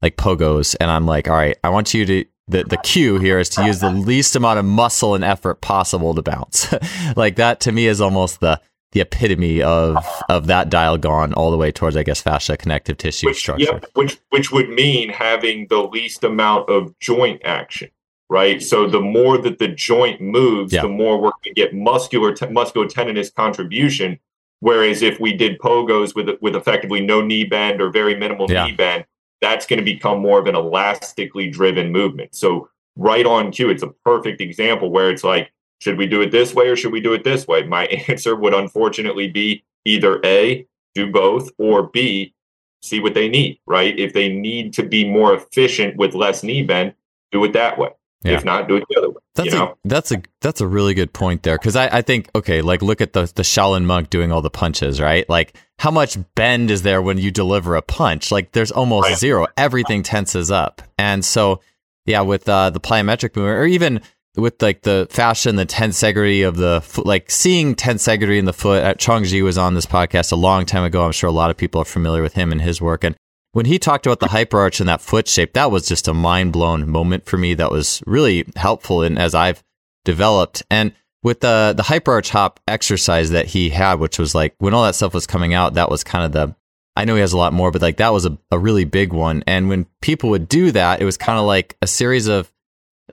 [0.00, 3.38] like pogos, and I'm like, all right, I want you to the the cue here
[3.38, 6.72] is to use the least amount of muscle and effort possible to bounce.
[7.16, 8.60] like that to me is almost the
[8.92, 9.96] the epitome of
[10.30, 13.64] of that dial gone all the way towards I guess fascia connective tissue which, structure.
[13.64, 17.90] Yep, which which would mean having the least amount of joint action
[18.28, 18.62] right?
[18.62, 20.82] So the more that the joint moves, yeah.
[20.82, 24.18] the more we're going to get muscular te- musculotendinous contribution.
[24.60, 28.66] Whereas if we did pogos with with effectively no knee bend or very minimal yeah.
[28.66, 29.04] knee bend,
[29.40, 32.34] that's going to become more of an elastically driven movement.
[32.34, 36.30] So right on cue, it's a perfect example where it's like, should we do it
[36.30, 37.64] this way or should we do it this way?
[37.64, 42.34] My answer would unfortunately be either A, do both, or B,
[42.82, 43.96] see what they need, right?
[43.98, 46.94] If they need to be more efficient with less knee bend,
[47.30, 47.90] do it that way.
[48.26, 48.36] Yeah.
[48.36, 49.16] If not, do it the other way.
[49.34, 49.66] That's you know?
[49.84, 52.82] a that's a that's a really good point there because I, I think okay like
[52.82, 56.70] look at the the Shaolin monk doing all the punches right like how much bend
[56.70, 59.18] is there when you deliver a punch like there's almost right.
[59.18, 61.60] zero everything tenses up and so
[62.06, 64.00] yeah with uh, the plyometric movement or even
[64.36, 68.82] with like the fashion the tensegrity of the foot like seeing tensegrity in the foot
[68.82, 71.58] at Chongji was on this podcast a long time ago I'm sure a lot of
[71.58, 73.16] people are familiar with him and his work and
[73.56, 76.52] when he talked about the hyperarch and that foot shape, that was just a mind
[76.52, 77.54] blown moment for me.
[77.54, 79.64] That was really helpful in as I've
[80.04, 80.62] developed.
[80.70, 80.92] And
[81.22, 84.94] with the the hyperarch hop exercise that he had, which was like when all that
[84.94, 86.54] stuff was coming out, that was kind of the
[86.96, 89.14] I know he has a lot more, but like that was a, a really big
[89.14, 89.42] one.
[89.46, 92.52] And when people would do that, it was kind of like a series of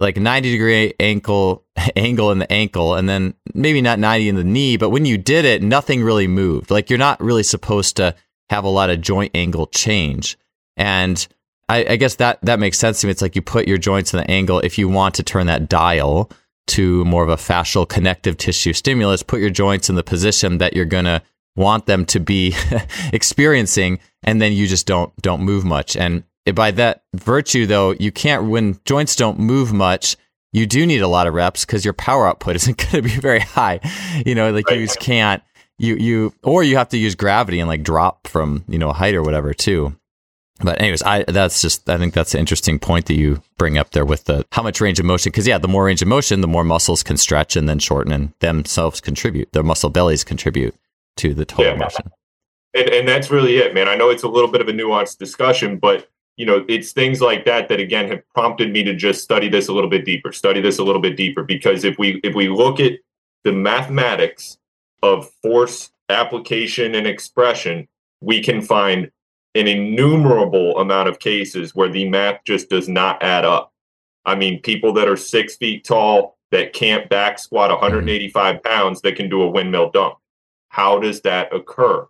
[0.02, 1.64] like 90 degree ankle
[1.96, 5.18] angle in the ankle and then maybe not 90 in the knee, but when you
[5.18, 6.70] did it, nothing really moved.
[6.70, 8.14] Like you're not really supposed to
[8.50, 10.38] have a lot of joint angle change.
[10.78, 11.26] And
[11.70, 13.12] I, I, guess that that makes sense to me.
[13.12, 15.70] It's like you put your joints in the angle if you want to turn that
[15.70, 16.32] dial
[16.68, 19.24] to more of a fascial connective tissue stimulus.
[19.24, 21.22] Put your joints in the position that you're gonna
[21.56, 22.56] want them to be
[23.14, 25.96] experiencing, and then you just don't don't move much.
[25.96, 30.18] And by that virtue, though, you can't when joints don't move much.
[30.52, 33.16] You do need a lot of reps because your power output isn't going to be
[33.16, 33.80] very high.
[34.26, 34.80] You know, like right.
[34.80, 35.42] you just can't
[35.78, 38.94] you you or you have to use gravity and like drop from you know a
[38.94, 39.96] height or whatever too.
[40.64, 43.92] But anyways, I that's just I think that's an interesting point that you bring up
[43.92, 46.42] there with the how much range of motion because yeah, the more range of motion,
[46.42, 49.52] the more muscles can stretch and then shorten and themselves contribute.
[49.52, 50.76] Their muscle bellies contribute
[51.18, 52.12] to the total yeah, motion.
[52.74, 53.88] And and that's really it, man.
[53.88, 56.08] I know it's a little bit of a nuanced discussion, but
[56.38, 59.68] you know, it's things like that that again have prompted me to just study this
[59.68, 62.48] a little bit deeper, study this a little bit deeper because if we if we
[62.50, 62.94] look at
[63.44, 64.58] the mathematics
[65.04, 67.88] of force application and expression,
[68.22, 69.12] we can find
[69.56, 73.72] an innumerable amount of cases where the math just does not add up.
[74.26, 78.68] I mean, people that are six feet tall that can't back squat 185 mm-hmm.
[78.68, 80.18] pounds that can do a windmill dunk.
[80.70, 82.08] How does that occur?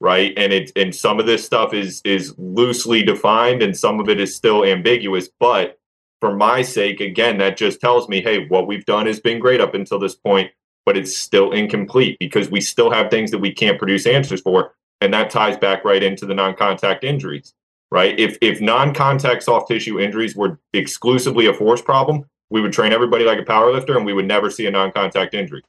[0.00, 0.32] Right.
[0.36, 4.18] And it and some of this stuff is is loosely defined and some of it
[4.18, 5.28] is still ambiguous.
[5.38, 5.78] But
[6.20, 9.60] for my sake, again, that just tells me, hey, what we've done has been great
[9.60, 10.50] up until this point,
[10.84, 14.74] but it's still incomplete because we still have things that we can't produce answers for
[15.02, 17.54] and that ties back right into the non-contact injuries
[17.90, 18.18] right?
[18.18, 23.24] If if non-contact soft tissue injuries were exclusively a force problem we would train everybody
[23.24, 25.62] like a power lifter and we would never see a non-contact injury.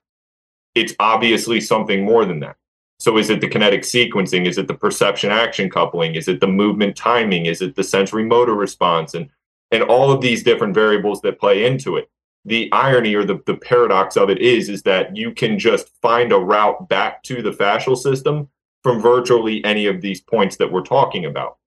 [0.76, 2.58] It's obviously something more than that.
[3.00, 4.46] So is it the kinetic sequencing?
[4.46, 6.16] Is it the perception action coupling?
[6.16, 7.46] Is it the movement timing?
[7.46, 9.14] Is it the sensory motor response?
[9.14, 9.30] And
[9.72, 12.10] and all of these different variables that play into it.
[12.46, 16.34] The irony or the, the paradox of it is is that you can just find
[16.34, 18.50] a route back to the fascial system
[18.84, 21.58] from virtually any of these points that we're talking about.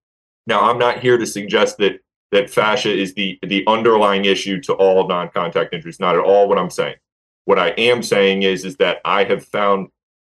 [0.47, 2.01] Now, I'm not here to suggest that
[2.33, 6.01] that fascia is the the underlying issue to all non-contact injuries.
[6.01, 6.97] Not at all what I'm saying.
[7.45, 9.89] What I am saying is is that I have found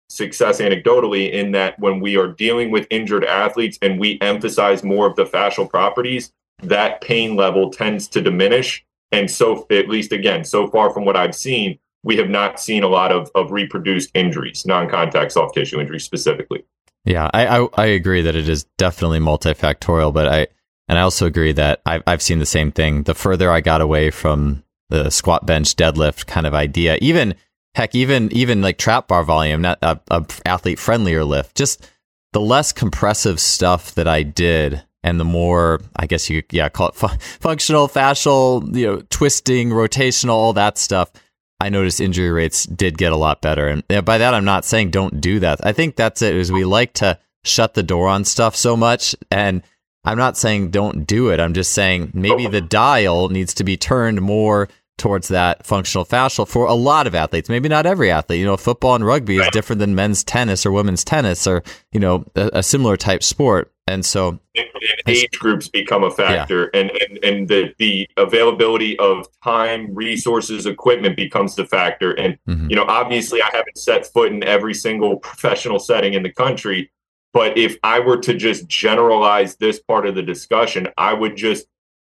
[0.08, 5.06] success anecdotally in that when we are dealing with injured athletes and we emphasize more
[5.06, 6.32] of the fascial properties,
[6.62, 8.84] that pain level tends to diminish.
[9.12, 12.82] And so, at least again, so far from what I've seen, we have not seen
[12.82, 16.64] a lot of, of reproduced injuries, non contact soft tissue injuries specifically.
[17.06, 20.48] Yeah, I, I, I agree that it is definitely multifactorial, but I
[20.88, 23.04] and I also agree that I've I've seen the same thing.
[23.04, 27.34] The further I got away from the squat, bench, deadlift kind of idea, even
[27.76, 31.88] heck, even even like trap bar volume, not a, a athlete friendlier lift, just
[32.32, 36.88] the less compressive stuff that I did and the more I guess you yeah call
[36.88, 37.08] it fu-
[37.40, 41.12] functional, fascial, you know, twisting, rotational, all that stuff.
[41.58, 43.66] I noticed injury rates did get a lot better.
[43.68, 45.64] And by that, I'm not saying don't do that.
[45.64, 49.16] I think that's it is we like to shut the door on stuff so much.
[49.30, 49.62] And
[50.04, 51.40] I'm not saying don't do it.
[51.40, 56.48] I'm just saying maybe the dial needs to be turned more towards that functional fascial
[56.48, 57.48] for a lot of athletes.
[57.48, 58.40] Maybe not every athlete.
[58.40, 62.00] You know, football and rugby is different than men's tennis or women's tennis or, you
[62.00, 63.72] know, a, a similar type sport.
[63.88, 64.66] And so and,
[65.06, 66.80] age groups become a factor yeah.
[66.80, 72.12] and, and, and the, the availability of time, resources, equipment becomes the factor.
[72.12, 72.68] And, mm-hmm.
[72.68, 76.90] you know, obviously I haven't set foot in every single professional setting in the country,
[77.32, 81.66] but if I were to just generalize this part of the discussion, I would just,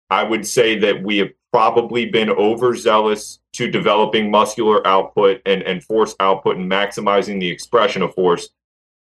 [0.09, 5.83] I would say that we have probably been overzealous to developing muscular output and, and
[5.83, 8.49] force output and maximizing the expression of force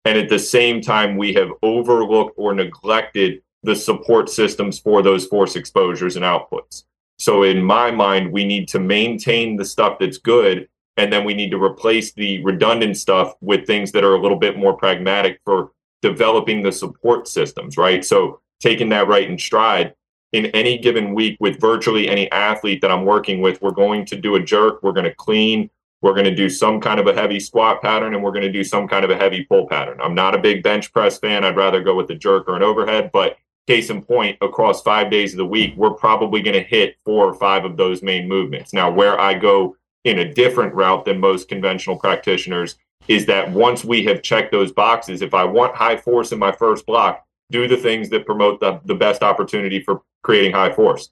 [0.05, 5.27] and at the same time, we have overlooked or neglected the support systems for those
[5.27, 6.83] force exposures and outputs.
[7.19, 11.35] So, in my mind, we need to maintain the stuff that's good, and then we
[11.35, 15.39] need to replace the redundant stuff with things that are a little bit more pragmatic
[15.45, 15.71] for
[16.01, 18.03] developing the support systems, right?
[18.03, 19.93] So, taking that right in stride,
[20.31, 24.15] in any given week with virtually any athlete that I'm working with, we're going to
[24.15, 25.69] do a jerk, we're going to clean,
[26.01, 28.51] we're going to do some kind of a heavy squat pattern and we're going to
[28.51, 29.99] do some kind of a heavy pull pattern.
[30.01, 31.43] I'm not a big bench press fan.
[31.43, 33.37] I'd rather go with a jerk or an overhead, but
[33.67, 37.25] case in point, across five days of the week, we're probably going to hit four
[37.25, 38.73] or five of those main movements.
[38.73, 42.77] Now, where I go in a different route than most conventional practitioners
[43.07, 46.51] is that once we have checked those boxes, if I want high force in my
[46.51, 51.09] first block, do the things that promote the, the best opportunity for creating high force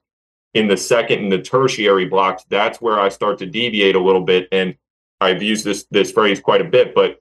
[0.54, 4.24] in the second and the tertiary blocks, that's where I start to deviate a little
[4.24, 4.48] bit.
[4.52, 4.76] And
[5.22, 7.20] I've used this this phrase quite a bit, but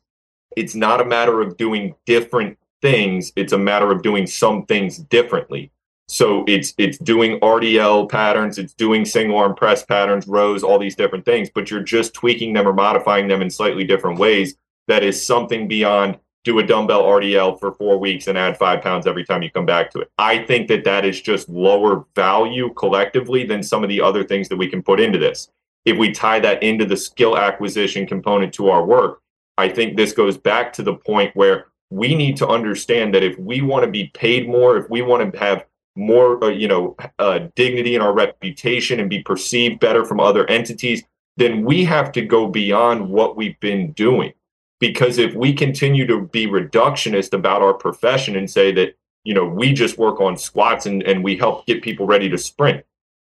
[0.56, 3.32] it's not a matter of doing different things.
[3.36, 5.70] It's a matter of doing some things differently.
[6.08, 10.96] So it's it's doing RDL patterns, it's doing single arm press patterns, rows, all these
[10.96, 14.56] different things, but you're just tweaking them or modifying them in slightly different ways.
[14.86, 16.18] That is something beyond
[16.48, 19.66] do a dumbbell RDL for four weeks and add five pounds every time you come
[19.66, 20.10] back to it.
[20.16, 24.48] I think that that is just lower value collectively than some of the other things
[24.48, 25.50] that we can put into this.
[25.84, 29.20] If we tie that into the skill acquisition component to our work,
[29.58, 33.38] I think this goes back to the point where we need to understand that if
[33.38, 36.96] we want to be paid more, if we want to have more, uh, you know,
[37.18, 41.02] uh, dignity in our reputation and be perceived better from other entities,
[41.36, 44.32] then we have to go beyond what we've been doing
[44.78, 48.94] because if we continue to be reductionist about our profession and say that
[49.28, 52.38] you know, we just work on squats and, and we help get people ready to
[52.38, 52.82] sprint.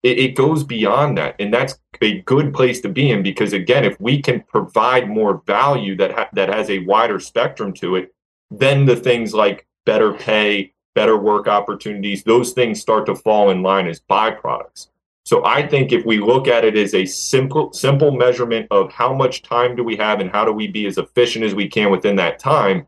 [0.03, 1.37] It, it goes beyond that.
[1.39, 5.43] And that's a good place to be in because, again, if we can provide more
[5.47, 8.13] value that, ha- that has a wider spectrum to it,
[8.51, 13.63] then the things like better pay, better work opportunities, those things start to fall in
[13.63, 14.89] line as byproducts.
[15.25, 19.15] So I think if we look at it as a simple simple measurement of how
[19.15, 21.91] much time do we have and how do we be as efficient as we can
[21.91, 22.87] within that time,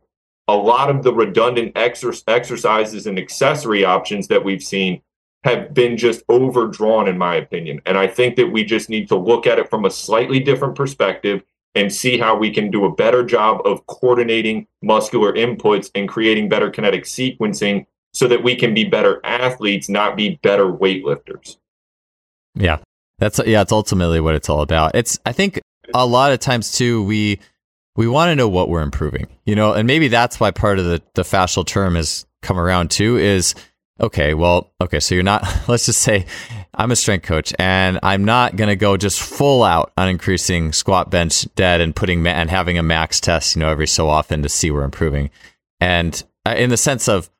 [0.49, 5.01] a lot of the redundant exer- exercises and accessory options that we've seen
[5.45, 7.81] have been just overdrawn, in my opinion.
[7.87, 10.75] And I think that we just need to look at it from a slightly different
[10.75, 11.43] perspective
[11.75, 16.49] and see how we can do a better job of coordinating muscular inputs and creating
[16.49, 21.59] better kinetic sequencing so that we can be better athletes, not be better weightlifters.
[22.57, 22.79] Yeah.
[23.19, 24.95] That's yeah, it's ultimately what it's all about.
[24.95, 25.61] It's I think
[25.95, 27.41] a lot of times too we
[27.97, 30.85] we want to know what we're improving, you know, and maybe that's why part of
[30.85, 33.55] the, the fascial term has come around too is
[33.99, 36.27] okay, well, okay, so you're not, let's just say
[36.75, 40.73] I'm a strength coach and I'm not going to go just full out on increasing
[40.73, 44.09] squat, bench, dead and putting, ma- and having a max test, you know, every so
[44.09, 45.31] often to see we're improving.
[45.81, 47.31] And uh, in the sense of,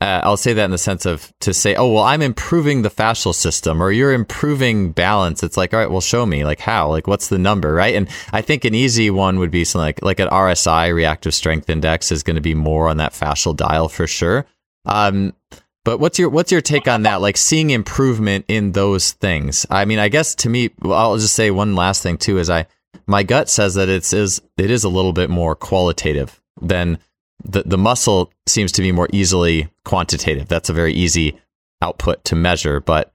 [0.00, 2.90] uh, I'll say that in the sense of to say, oh, well, I'm improving the
[2.90, 5.42] fascial system or you're improving balance.
[5.42, 7.94] It's like, all right, well, show me like how, like what's the number, right?
[7.94, 11.70] And I think an easy one would be something like, like an RSI reactive strength
[11.70, 14.44] index is going to be more on that fascial dial for sure.
[14.84, 15.32] Um,
[15.82, 17.20] but what's your what's your take on that?
[17.20, 19.64] Like seeing improvement in those things.
[19.70, 22.38] I mean, I guess to me, I'll just say one last thing too.
[22.38, 22.66] Is I
[23.06, 26.98] my gut says that it's is it is a little bit more qualitative than
[27.48, 30.48] the the muscle seems to be more easily quantitative.
[30.48, 31.38] That's a very easy
[31.82, 32.80] output to measure.
[32.80, 33.12] But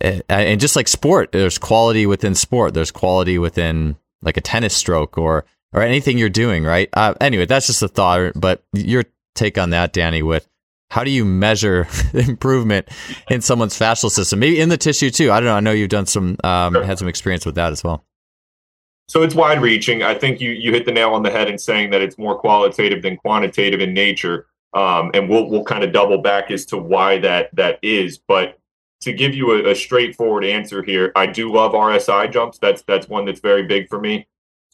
[0.00, 2.74] eh, and just like sport, there's quality within sport.
[2.74, 6.88] There's quality within like a tennis stroke or or anything you're doing, right?
[6.92, 8.32] Uh, anyway, that's just a thought.
[8.34, 9.04] But your
[9.34, 10.48] take on that, Danny, with
[10.90, 12.88] how do you measure improvement
[13.30, 14.40] in someone's fascial system?
[14.40, 15.30] Maybe in the tissue too.
[15.30, 15.54] I don't know.
[15.54, 18.04] I know you've done some um, had some experience with that as well.
[19.10, 20.04] So it's wide reaching.
[20.04, 22.38] I think you you hit the nail on the head in saying that it's more
[22.38, 24.46] qualitative than quantitative in nature.
[24.72, 28.18] Um, and we'll we'll kind of double back as to why that that is.
[28.18, 28.60] But
[29.00, 32.58] to give you a, a, straightforward answer here, I do love RSI jumps.
[32.58, 34.28] That's that's one that's very big for me.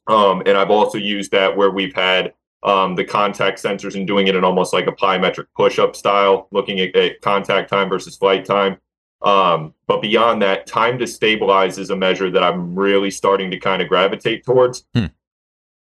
[0.06, 4.26] Um, and I've also used that where we've had um, the contact sensors and doing
[4.26, 8.44] it in almost like a plyometric push-up style, looking at, at contact time versus flight
[8.44, 8.76] time.
[9.22, 13.58] Um, but beyond that, time to stabilize is a measure that I'm really starting to
[13.58, 14.84] kind of gravitate towards.
[14.94, 15.06] Hmm.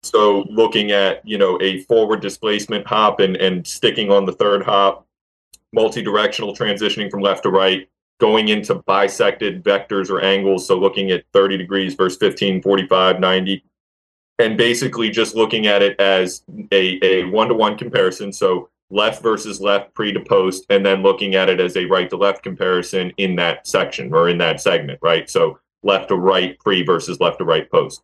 [0.02, 4.62] So looking at, you know, a forward displacement hop and, and sticking on the third
[4.62, 5.06] hop,
[5.72, 7.88] multi-directional transitioning from left to right,
[8.20, 10.66] going into bisected vectors or angles.
[10.66, 13.64] So looking at 30 degrees versus 15, 45, 90,
[14.38, 18.32] and basically just looking at it as a, a one-to-one comparison.
[18.32, 22.08] So left versus left pre to post, and then looking at it as a right
[22.10, 25.28] to left comparison in that section or in that segment, right?
[25.28, 28.02] So left to right pre versus left to right post.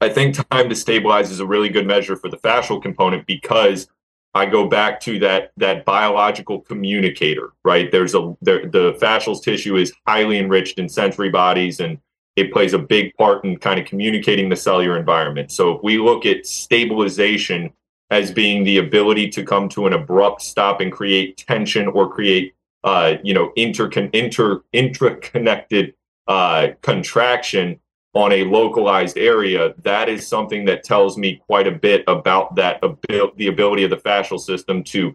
[0.00, 3.88] I think time to stabilize is a really good measure for the fascial component because
[4.34, 7.90] I go back to that that biological communicator, right?
[7.90, 11.98] There's a there, the fascial tissue is highly enriched in sensory bodies and
[12.36, 15.50] it plays a big part in kind of communicating the cellular environment.
[15.50, 17.72] So if we look at stabilization
[18.10, 22.54] as being the ability to come to an abrupt stop and create tension or create
[22.84, 25.94] uh, you know intercon- inter intraconnected
[26.28, 27.80] uh, contraction
[28.14, 32.82] on a localized area, that is something that tells me quite a bit about that
[32.82, 35.14] abil- the ability of the fascial system to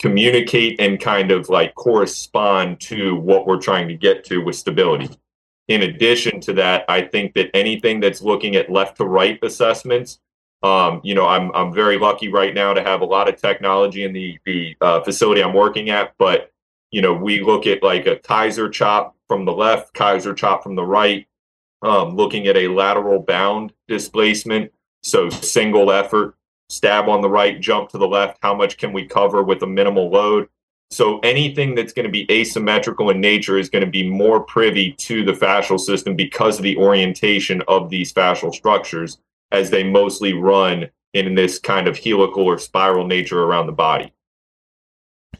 [0.00, 5.08] communicate and kind of like correspond to what we're trying to get to with stability.
[5.68, 10.18] In addition to that, I think that anything that's looking at left to right assessments,
[10.62, 14.04] um, you know, I'm I'm very lucky right now to have a lot of technology
[14.04, 16.14] in the the uh, facility I'm working at.
[16.18, 16.52] But
[16.90, 20.74] you know, we look at like a Keiser chop from the left, Keiser chop from
[20.74, 21.26] the right,
[21.82, 24.72] um, looking at a lateral bound displacement.
[25.02, 26.36] So single effort,
[26.68, 28.38] stab on the right, jump to the left.
[28.42, 30.48] How much can we cover with a minimal load?
[30.90, 34.92] So anything that's going to be asymmetrical in nature is going to be more privy
[34.92, 39.18] to the fascial system because of the orientation of these fascial structures
[39.52, 44.12] as they mostly run in this kind of helical or spiral nature around the body.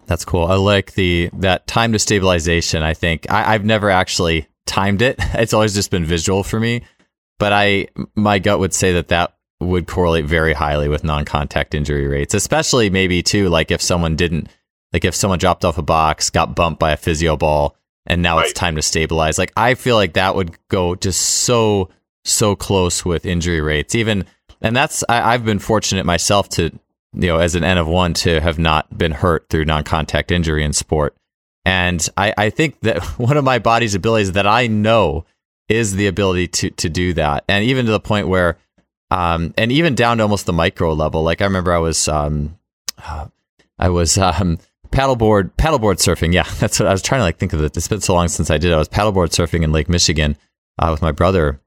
[0.06, 0.46] That's cool.
[0.46, 2.82] I like the that time to stabilization.
[2.82, 5.16] I think I, I've never actually timed it.
[5.34, 6.82] It's always just been visual for me,
[7.38, 12.08] but I my gut would say that that would correlate very highly with non-contact injury
[12.08, 14.48] rates, especially maybe too like if someone didn't
[14.92, 18.36] like if someone dropped off a box, got bumped by a physio ball, and now
[18.36, 18.46] right.
[18.46, 19.38] it's time to stabilize.
[19.38, 21.88] Like I feel like that would go just so
[22.24, 23.94] so close with injury rates.
[23.94, 24.24] Even
[24.60, 26.70] and that's I, I've been fortunate myself to
[27.12, 30.30] you know, as an N of one to have not been hurt through non contact
[30.30, 31.16] injury in sport.
[31.64, 35.24] And I, I think that one of my body's abilities that I know
[35.68, 37.44] is the ability to to do that.
[37.48, 38.58] And even to the point where
[39.10, 41.22] um, and even down to almost the micro level.
[41.22, 42.56] Like I remember I was um,
[42.98, 43.26] uh,
[43.78, 44.58] I was um,
[44.90, 46.32] paddleboard paddleboard surfing.
[46.32, 47.76] Yeah, that's what I was trying to like think of it.
[47.76, 48.72] It's been so long since I did.
[48.72, 50.36] I was paddleboard surfing in Lake Michigan
[50.78, 51.60] uh, with my brother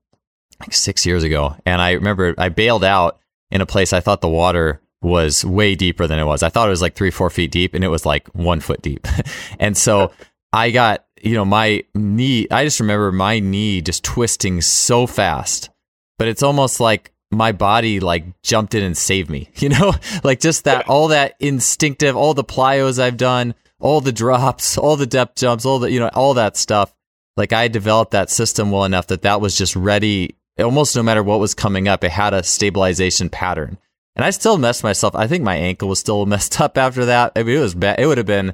[0.60, 3.20] like six years ago, and I remember I bailed out
[3.52, 6.44] in a place I thought the water was way deeper than it was.
[6.44, 8.82] I thought it was like three four feet deep, and it was like one foot
[8.82, 9.08] deep,
[9.60, 10.12] and so
[10.54, 12.48] I got you know my knee.
[12.50, 15.70] I just remember my knee just twisting so fast,
[16.18, 19.94] but it's almost like my body like jumped in and saved me, you know,
[20.24, 24.96] like just that, all that instinctive, all the plyos I've done, all the drops, all
[24.96, 26.94] the depth jumps, all the, you know, all that stuff.
[27.36, 30.38] Like I developed that system well enough that that was just ready.
[30.60, 33.78] Almost no matter what was coming up, it had a stabilization pattern.
[34.16, 35.16] And I still messed myself.
[35.16, 37.32] I think my ankle was still messed up after that.
[37.36, 38.00] I mean, it was bad.
[38.00, 38.54] It would have been,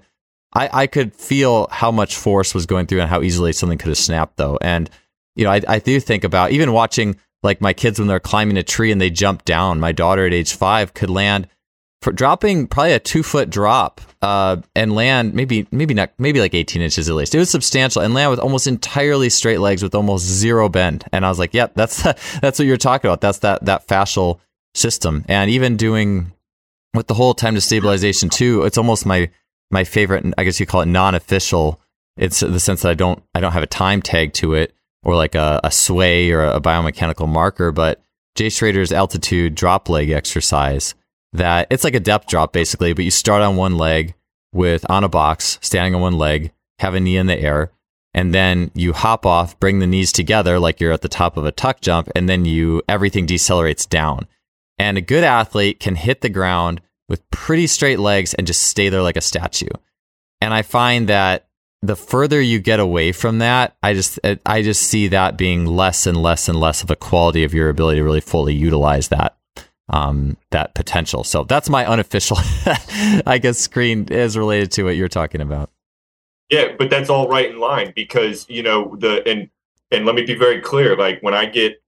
[0.53, 3.89] I, I could feel how much force was going through and how easily something could
[3.89, 4.57] have snapped though.
[4.61, 4.89] And,
[5.35, 8.57] you know, I, I do think about even watching like my kids when they're climbing
[8.57, 9.79] a tree and they jump down.
[9.79, 11.47] My daughter at age five could land
[12.01, 16.81] dropping probably a two foot drop uh, and land maybe maybe not maybe like 18
[16.81, 17.35] inches at least.
[17.35, 21.05] It was substantial and land with almost entirely straight legs with almost zero bend.
[21.11, 22.01] And I was like, yep, that's
[22.39, 23.21] that's what you're talking about.
[23.21, 24.39] That's that that fascial
[24.73, 25.25] system.
[25.27, 26.31] And even doing
[26.93, 29.29] with the whole time to stabilization too, it's almost my
[29.71, 30.25] my favorite.
[30.37, 31.81] I guess you call it non official.
[32.17, 34.73] It's the sense that I don't I don't have a time tag to it
[35.03, 38.01] or like a, a sway or a biomechanical marker, but
[38.35, 40.93] Jay Schroeder's altitude drop leg exercise
[41.33, 44.15] that it's like a depth drop basically, but you start on one leg
[44.51, 47.71] with on a box, standing on one leg, have a knee in the air,
[48.13, 51.45] and then you hop off, bring the knees together like you're at the top of
[51.45, 54.27] a tuck jump, and then you everything decelerates down.
[54.77, 58.89] And a good athlete can hit the ground with pretty straight legs and just stay
[58.89, 59.67] there like a statue.
[60.41, 61.47] And I find that
[61.81, 66.07] the further you get away from that, I just I just see that being less
[66.07, 69.37] and less and less of a quality of your ability to really fully utilize that
[69.89, 71.23] um, that potential.
[71.23, 72.37] So that's my unofficial,
[73.25, 75.69] I guess, screen is related to what you're talking about.
[76.49, 79.49] Yeah, but that's all right in line because you know the and
[79.91, 80.95] and let me be very clear.
[80.95, 81.81] Like when I get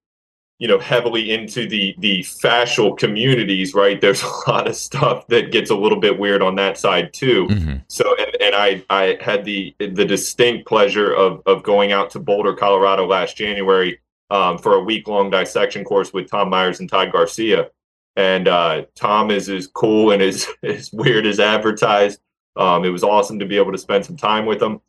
[0.62, 5.52] you know heavily into the the fascial communities right there's a lot of stuff that
[5.52, 7.78] gets a little bit weird on that side too mm-hmm.
[7.88, 12.20] so and, and i i had the the distinct pleasure of of going out to
[12.20, 14.00] boulder colorado last january
[14.30, 17.68] um, for a week long dissection course with tom myers and todd garcia
[18.16, 22.20] and uh, tom is as cool and as, as weird as advertised.
[22.58, 24.82] Um, it was awesome to be able to spend some time with him.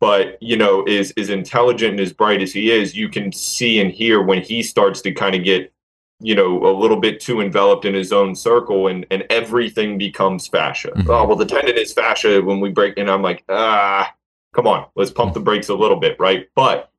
[0.00, 3.80] But you know is as intelligent and as bright as he is you can see
[3.80, 5.72] and hear when he starts to kind of get
[6.18, 10.48] you know a little bit too enveloped in his own circle and and everything becomes
[10.48, 10.90] fascia.
[10.90, 11.10] Mm-hmm.
[11.10, 14.12] oh well the tendon is fascia when we break and i'm like ah
[14.54, 16.48] come on let's pump the brakes a little bit right?
[16.54, 16.90] But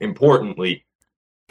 [0.00, 0.84] importantly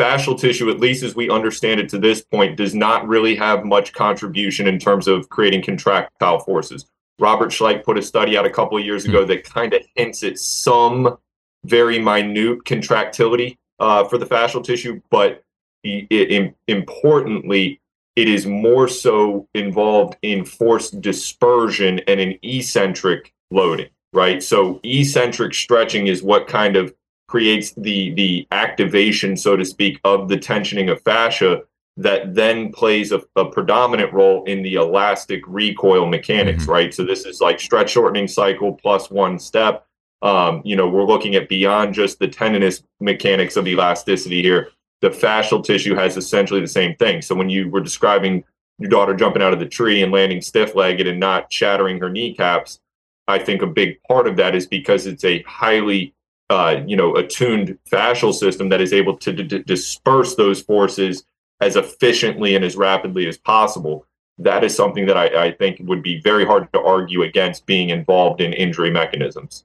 [0.02, 3.66] fascial tissue at least as we understand it to this point does not really have
[3.66, 6.86] much contribution in terms of creating contractile forces
[7.20, 9.28] Robert Schleip put a study out a couple of years ago hmm.
[9.28, 11.18] that kind of hints at some
[11.64, 15.44] very minute contractility uh, for the fascial tissue, but
[15.84, 17.80] it, it, importantly,
[18.16, 24.44] it is more so involved in force dispersion and an eccentric loading, right?
[24.44, 26.94] So eccentric stretching is what kind of
[27.32, 31.62] creates the the activation, so to speak, of the tensioning of fascia
[31.98, 36.72] that then plays a, a, predominant role in the elastic recoil mechanics, mm-hmm.
[36.72, 36.94] right?
[36.94, 39.86] So this is like stretch shortening cycle plus one step.
[40.22, 44.70] Um, you know, we're looking at beyond just the tendinous mechanics of elasticity here.
[45.02, 47.22] The fascial tissue has essentially the same thing.
[47.22, 48.44] So when you were describing
[48.78, 52.10] your daughter jumping out of the tree and landing stiff legged and not shattering her
[52.10, 52.80] kneecaps,
[53.28, 56.14] I think a big part of that is because it's a highly
[56.52, 61.24] uh, you know attuned fascial system that is able to d- disperse those forces
[61.62, 64.06] as efficiently and as rapidly as possible.
[64.38, 67.90] That is something that I, I think would be very hard to argue against being
[67.90, 69.64] involved in injury mechanisms.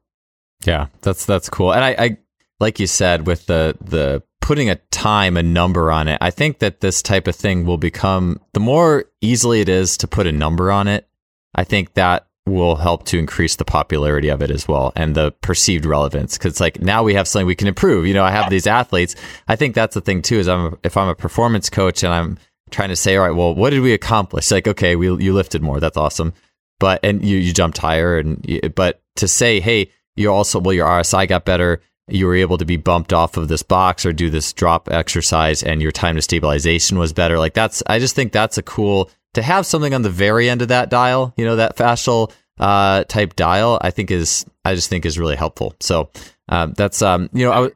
[0.65, 1.73] Yeah, that's that's cool.
[1.73, 2.17] And I, I
[2.61, 6.19] like you said with the the putting a time a number on it.
[6.21, 10.07] I think that this type of thing will become the more easily it is to
[10.07, 11.09] put a number on it.
[11.53, 15.33] I think that will help to increase the popularity of it as well and the
[15.43, 16.39] perceived relevance.
[16.39, 18.07] Because it's like now we have something we can improve.
[18.07, 19.17] You know i have these athletes.
[19.49, 22.39] I think that's the thing too is i'm if i'm a performance coach and i'm
[22.71, 24.51] trying to say all right well what did we accomplish?
[24.51, 25.81] Like okay we you lifted more.
[25.81, 26.33] That's awesome.
[26.79, 30.75] But and you you jumped higher and you, but to say hey you also well
[30.75, 31.81] your rsi got better.
[32.09, 35.65] You were able to be bumped off of this box or do this drop exercise
[35.65, 37.41] and your time to stabilization was better.
[37.41, 40.63] Like that's i just think that's a cool to have something on the very end
[40.63, 44.89] of that dial, you know, that fascial uh, type dial, I think is I just
[44.89, 45.75] think is really helpful.
[45.79, 46.11] So
[46.49, 47.75] um, that's um, you know, I w-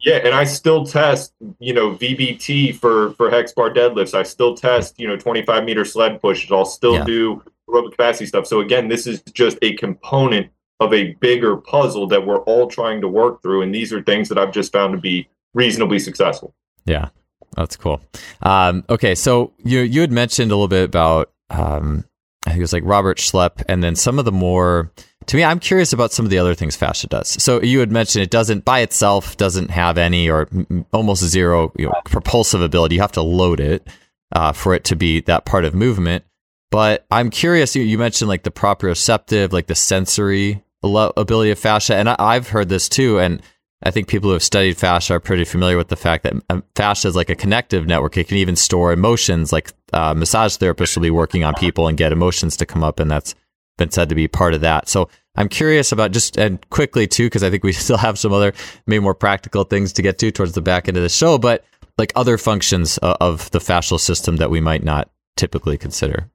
[0.00, 4.14] yeah, and I still test, you know, VBT for for hex bar deadlifts.
[4.14, 6.50] I still test, you know, 25 meter sled pushes.
[6.50, 7.04] I'll still yeah.
[7.04, 8.46] do aerobic capacity stuff.
[8.46, 13.02] So again, this is just a component of a bigger puzzle that we're all trying
[13.02, 16.54] to work through, and these are things that I've just found to be reasonably successful.
[16.86, 17.10] Yeah,
[17.56, 18.00] that's cool.
[18.42, 22.04] Um, okay, so you you had mentioned a little bit about um,
[22.46, 24.92] I think it was like Robert Schleip, and then some of the more.
[25.26, 27.42] To me, I'm curious about some of the other things fascia does.
[27.42, 30.48] So you had mentioned it doesn't by itself doesn't have any or
[30.92, 32.94] almost zero you know, propulsive ability.
[32.94, 33.88] You have to load it
[34.30, 36.24] uh, for it to be that part of movement.
[36.70, 37.74] But I'm curious.
[37.74, 42.50] You, you mentioned like the proprioceptive, like the sensory ability of fascia, and I, have
[42.50, 43.18] heard this too.
[43.18, 43.42] And
[43.82, 46.64] I think people who have studied fascia are pretty familiar with the fact that um,
[46.74, 48.16] fascia is like a connective network.
[48.16, 49.52] It can even store emotions.
[49.52, 53.00] Like uh, massage therapists will be working on people and get emotions to come up,
[53.00, 53.34] and that's
[53.76, 54.88] been said to be part of that.
[54.88, 58.32] So I'm curious about just and quickly too, because I think we still have some
[58.32, 58.54] other
[58.86, 61.64] maybe more practical things to get to towards the back end of the show, but
[61.98, 66.30] like other functions uh, of the fascial system that we might not typically consider.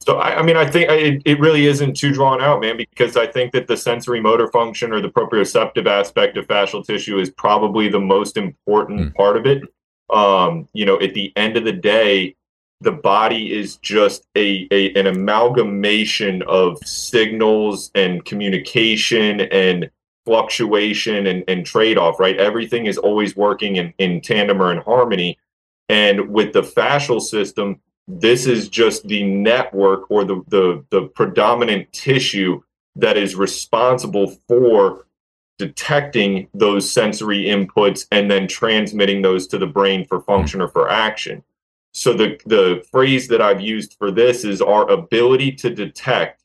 [0.00, 3.16] So I, I mean, I think it, it really isn't too drawn out, man, because
[3.16, 7.30] I think that the sensory motor function or the proprioceptive aspect of fascial tissue is
[7.30, 9.14] probably the most important mm.
[9.14, 9.62] part of it.
[10.10, 12.36] Um, you know, at the end of the day,
[12.80, 19.90] the body is just a, a an amalgamation of signals and communication and
[20.24, 22.36] fluctuation and, and trade-off, right?
[22.36, 25.38] Everything is always working in, in tandem or in harmony.
[25.88, 31.92] And with the fascial system, this is just the network or the, the, the predominant
[31.92, 32.62] tissue
[32.96, 35.06] that is responsible for
[35.58, 40.88] detecting those sensory inputs and then transmitting those to the brain for function or for
[40.88, 41.42] action.
[41.92, 46.42] So the, the phrase that I've used for this is our ability to detect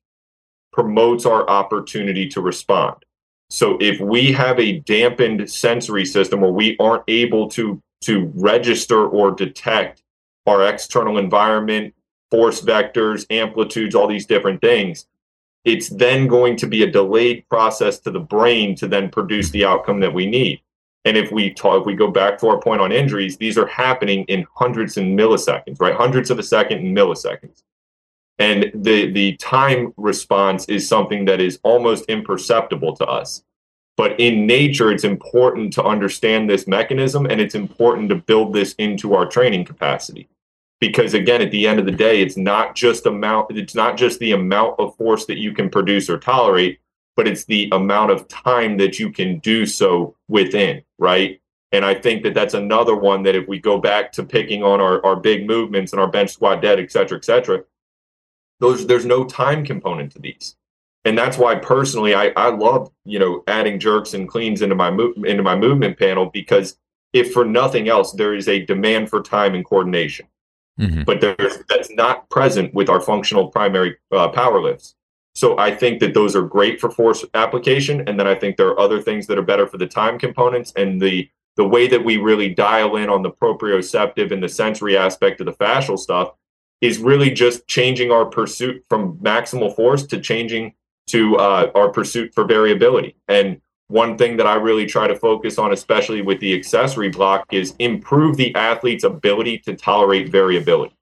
[0.74, 3.06] promotes our opportunity to respond.
[3.50, 9.08] So if we have a dampened sensory system or we aren't able to to register
[9.08, 10.03] or detect
[10.46, 11.94] our external environment,
[12.32, 15.06] force vectors, amplitudes, all these different things,
[15.66, 19.66] it's then going to be a delayed process to the brain to then produce the
[19.66, 20.62] outcome that we need.
[21.06, 23.68] And if we talk, if we go back to our point on injuries, these are
[23.68, 25.96] happening in hundreds and milliseconds, right?
[25.96, 27.64] Hundreds of a second in milliseconds.
[28.40, 33.44] And the the time response is something that is almost imperceptible to us.
[33.96, 38.74] But in nature, it's important to understand this mechanism and it's important to build this
[38.80, 40.28] into our training capacity
[40.84, 44.20] because again at the end of the day it's not just amount it's not just
[44.20, 46.78] the amount of force that you can produce or tolerate
[47.16, 51.40] but it's the amount of time that you can do so within right?
[51.72, 54.82] And i think that that's another one that if we go back to picking on
[54.82, 57.64] our, our big movements and our bench squat dead et cetera et cetera
[58.60, 60.56] those there's no time component to these.
[61.06, 64.92] And that's why personally i i love you know adding jerks and cleans into my
[64.92, 66.78] move into my movement panel because
[67.14, 70.28] if for nothing else there is a demand for time and coordination
[70.80, 71.04] Mm-hmm.
[71.04, 74.96] But that's not present with our functional primary uh, power lifts.
[75.36, 78.68] So I think that those are great for force application, and then I think there
[78.68, 82.04] are other things that are better for the time components and the the way that
[82.04, 86.32] we really dial in on the proprioceptive and the sensory aspect of the fascial stuff
[86.82, 90.74] is really just changing our pursuit from maximal force to changing
[91.08, 93.16] to uh, our pursuit for variability.
[93.28, 97.46] And one thing that I really try to focus on, especially with the accessory block,
[97.52, 100.96] is improve the athlete's ability to tolerate variability.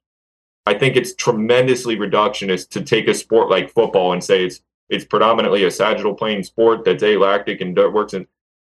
[0.66, 5.06] I think it's tremendously reductionist to take a sport like football and say it's it's
[5.06, 8.28] predominantly a sagittal plane sport that's alactic and works in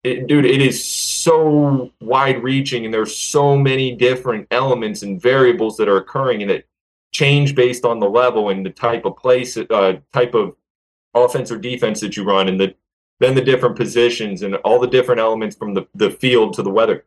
[0.04, 5.78] it, dude, it is so wide reaching and there's so many different elements and variables
[5.78, 6.68] that are occurring and it
[7.12, 10.54] change based on the level and the type of place, uh, type of
[11.14, 12.74] offense or defense that you run and the
[13.20, 16.70] then the different positions and all the different elements from the, the field to the
[16.70, 17.04] weather.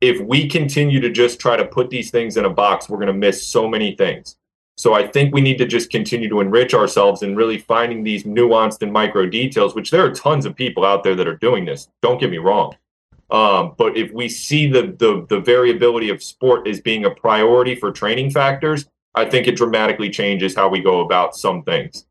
[0.00, 3.06] If we continue to just try to put these things in a box, we're going
[3.08, 4.36] to miss so many things.
[4.76, 8.24] So I think we need to just continue to enrich ourselves and really finding these
[8.24, 11.64] nuanced and micro details, which there are tons of people out there that are doing
[11.64, 11.88] this.
[12.00, 12.74] Don't get me wrong.
[13.30, 17.74] Um, but if we see the, the the variability of sport as being a priority
[17.74, 22.06] for training factors, I think it dramatically changes how we go about some things.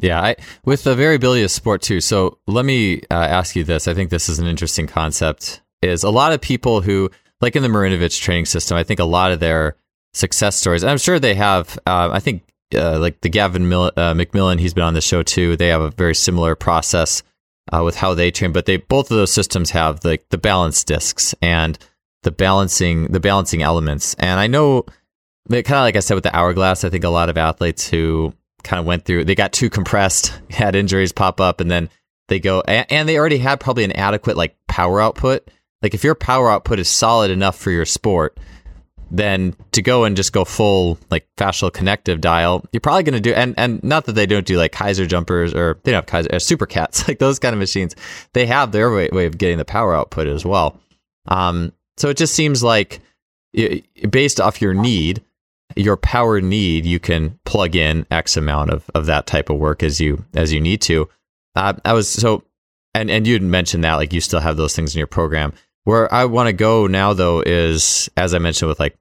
[0.00, 2.00] Yeah, I, with the variability of sport too.
[2.00, 3.88] So let me uh, ask you this.
[3.88, 5.60] I think this is an interesting concept.
[5.82, 9.04] Is a lot of people who, like in the Marinovich training system, I think a
[9.04, 9.76] lot of their
[10.14, 11.78] success stories, I'm sure they have.
[11.86, 12.42] Uh, I think
[12.74, 15.56] uh, like the Gavin Mil- uh, McMillan, he's been on the show too.
[15.56, 17.22] They have a very similar process
[17.72, 20.38] uh, with how they train, but they both of those systems have like the, the
[20.38, 21.78] balance discs and
[22.22, 24.14] the balancing the balancing elements.
[24.14, 24.84] And I know
[25.48, 28.34] kind of like I said with the hourglass, I think a lot of athletes who
[28.62, 31.90] kind of went through, they got too compressed, had injuries pop up, and then
[32.28, 35.48] they go, and, they already had probably an adequate like power output.
[35.82, 38.38] Like if your power output is solid enough for your sport,
[39.10, 43.20] then to go and just go full like fascial connective dial, you're probably going to
[43.20, 46.24] do, and, and not that they don't do like Keiser jumpers or they don't have
[46.24, 47.96] Keiser, uh, super cats, like those kind of machines.
[48.34, 50.78] They have their way, way of getting the power output as well.
[51.26, 53.00] Um, so it just seems like
[54.10, 55.22] based off your need,
[55.76, 59.82] your power need, you can plug in X amount of, of that type of work
[59.82, 61.08] as you as you need to.
[61.54, 62.44] Uh, I was so,
[62.94, 65.52] and and you mentioned that like you still have those things in your program.
[65.84, 68.96] Where I want to go now though is as I mentioned with like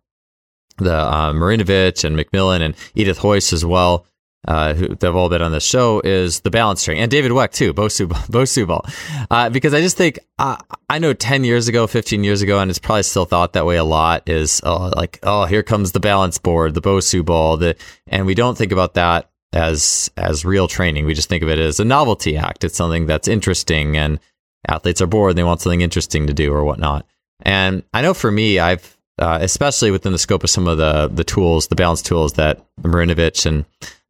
[0.77, 4.05] the uh, Marinovich and McMillan and Edith Hoyce as well
[4.47, 7.51] uh, who have all been on the show, is the balance string, and David Weck
[7.51, 8.85] too, Bosu ball,
[9.29, 10.57] uh, because I just think uh,
[10.89, 13.77] I know ten years ago, fifteen years ago, and it's probably still thought that way
[13.77, 14.27] a lot.
[14.29, 17.75] Is oh, like oh, here comes the balance board, the Bosu ball, the,
[18.07, 21.05] and we don't think about that as as real training.
[21.05, 22.63] We just think of it as a novelty act.
[22.63, 24.19] It's something that's interesting, and
[24.67, 27.05] athletes are bored; they want something interesting to do or whatnot.
[27.41, 31.07] And I know for me, I've uh, especially within the scope of some of the
[31.07, 33.65] the tools, the balance tools that Marinovich and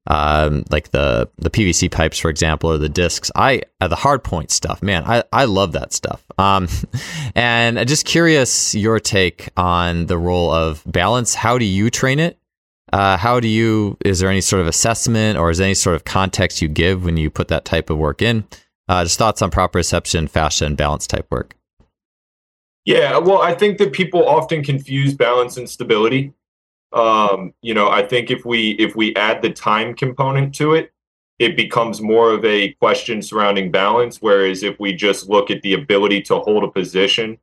[0.08, 3.30] um, like the the PVC pipes, for example, or the discs.
[3.36, 5.04] I uh, the hard point stuff, man.
[5.06, 6.26] I, I love that stuff.
[6.38, 6.68] Um,
[7.36, 11.36] and just curious your take on the role of balance.
[11.36, 12.40] How do you train it?
[12.94, 13.98] Uh, how do you?
[14.06, 17.04] Is there any sort of assessment or is there any sort of context you give
[17.04, 18.46] when you put that type of work in?
[18.88, 21.56] Uh, just thoughts on proprioception, fascia, and balance type work.
[22.86, 26.32] Yeah, well, I think that people often confuse balance and stability.
[26.94, 30.92] Um, you know, I think if we if we add the time component to it,
[31.40, 34.22] it becomes more of a question surrounding balance.
[34.22, 37.38] Whereas if we just look at the ability to hold a position,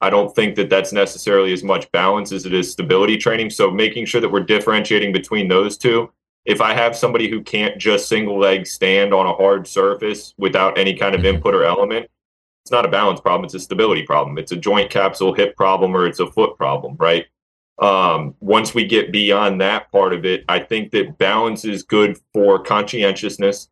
[0.00, 3.50] I don't think that that's necessarily as much balance as it is stability training.
[3.50, 6.10] So making sure that we're differentiating between those two.
[6.44, 10.76] If I have somebody who can't just single leg stand on a hard surface without
[10.76, 11.36] any kind of mm-hmm.
[11.36, 12.06] input or element,
[12.64, 13.44] it's not a balance problem.
[13.44, 14.36] It's a stability problem.
[14.36, 17.26] It's a joint capsule hip problem or it's a foot problem, right?
[17.78, 22.18] Um, once we get beyond that part of it, I think that balance is good
[22.32, 23.68] for conscientiousness.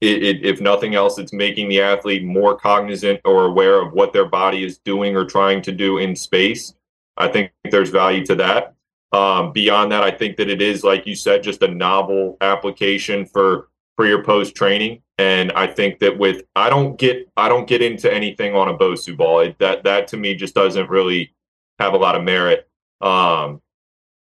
[0.00, 4.12] It, it, if nothing else, it's making the athlete more cognizant or aware of what
[4.12, 6.74] their body is doing or trying to do in space.
[7.16, 8.74] I think there's value to that.
[9.12, 13.26] Um, beyond that, I think that it is, like you said, just a novel application
[13.26, 15.02] for pre or post training.
[15.18, 18.76] And I think that with I don't get I don't get into anything on a
[18.76, 19.40] Bosu ball.
[19.40, 21.34] It, that that to me just doesn't really
[21.78, 22.67] have a lot of merit.
[23.00, 23.60] Um,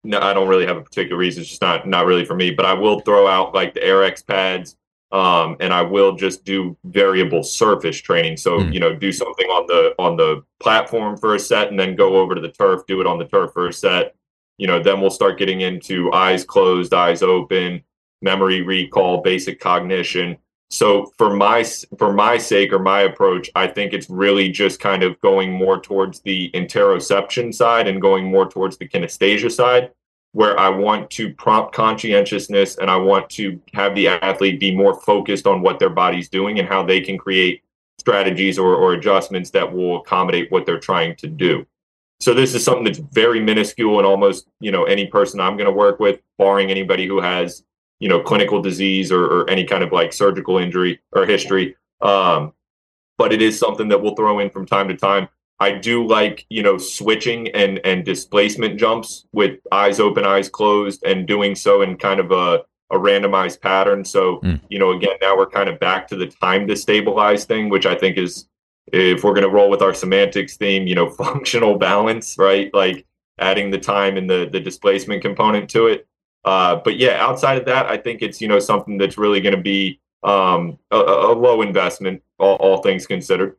[0.03, 1.41] no, I don't really have a particular reason.
[1.41, 2.51] It's just not not really for me.
[2.51, 4.77] But I will throw out like the Airex pads,
[5.11, 8.37] um, and I will just do variable surface training.
[8.37, 8.73] So mm.
[8.73, 12.17] you know, do something on the on the platform for a set, and then go
[12.17, 14.15] over to the turf, do it on the turf for a set.
[14.57, 17.81] You know, then we'll start getting into eyes closed, eyes open,
[18.21, 20.37] memory recall, basic cognition.
[20.69, 21.63] So for my
[21.97, 25.79] for my sake or my approach, I think it's really just kind of going more
[25.79, 29.91] towards the interoception side and going more towards the kinesthesia side,
[30.33, 35.01] where I want to prompt conscientiousness and I want to have the athlete be more
[35.01, 37.63] focused on what their body's doing and how they can create
[37.97, 41.65] strategies or, or adjustments that will accommodate what they're trying to do.
[42.19, 45.65] So this is something that's very minuscule and almost, you know, any person I'm going
[45.65, 47.63] to work with, barring anybody who has
[47.99, 51.75] you know clinical disease or, or any kind of like surgical injury or history.
[52.01, 52.53] Um,
[53.17, 55.27] but it is something that we'll throw in from time to time.
[55.59, 61.03] I do like you know switching and and displacement jumps with eyes open eyes closed
[61.05, 64.03] and doing so in kind of a a randomized pattern.
[64.05, 64.59] So mm.
[64.69, 67.85] you know again now we're kind of back to the time to stabilize thing which
[67.85, 68.47] i think is
[68.91, 72.73] if we're going to roll with our semantics theme you know functional balance right?
[72.73, 73.05] Like
[73.39, 76.07] adding the time and the the displacement component to it
[76.45, 79.55] uh, but yeah, outside of that, I think it's you know something that's really going
[79.55, 83.55] to be um, a, a, low investment, all, all things considered.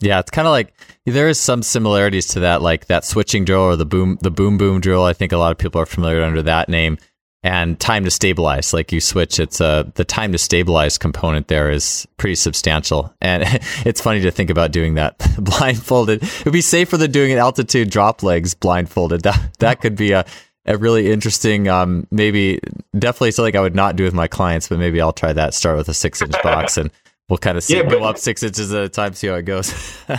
[0.00, 0.72] Yeah, it's kind of like
[1.04, 4.58] there is some similarities to that, like that switching drill or the boom the boom
[4.58, 5.04] boom drill.
[5.04, 6.98] I think a lot of people are familiar under that name.
[7.42, 11.70] And time to stabilize, like you switch, it's uh, the time to stabilize component there
[11.70, 13.44] is pretty substantial, and
[13.86, 16.22] it's funny to think about doing that blindfolded.
[16.22, 19.22] It'd be safer than doing an altitude drop legs blindfolded.
[19.22, 20.26] That that could be a
[20.70, 22.60] a really interesting, um, maybe
[22.98, 25.52] definitely something I would not do with my clients, but maybe I'll try that.
[25.52, 26.90] Start with a six inch box and
[27.28, 29.42] we'll kind of see yeah, go up six inches at a time, see how it
[29.42, 29.74] goes.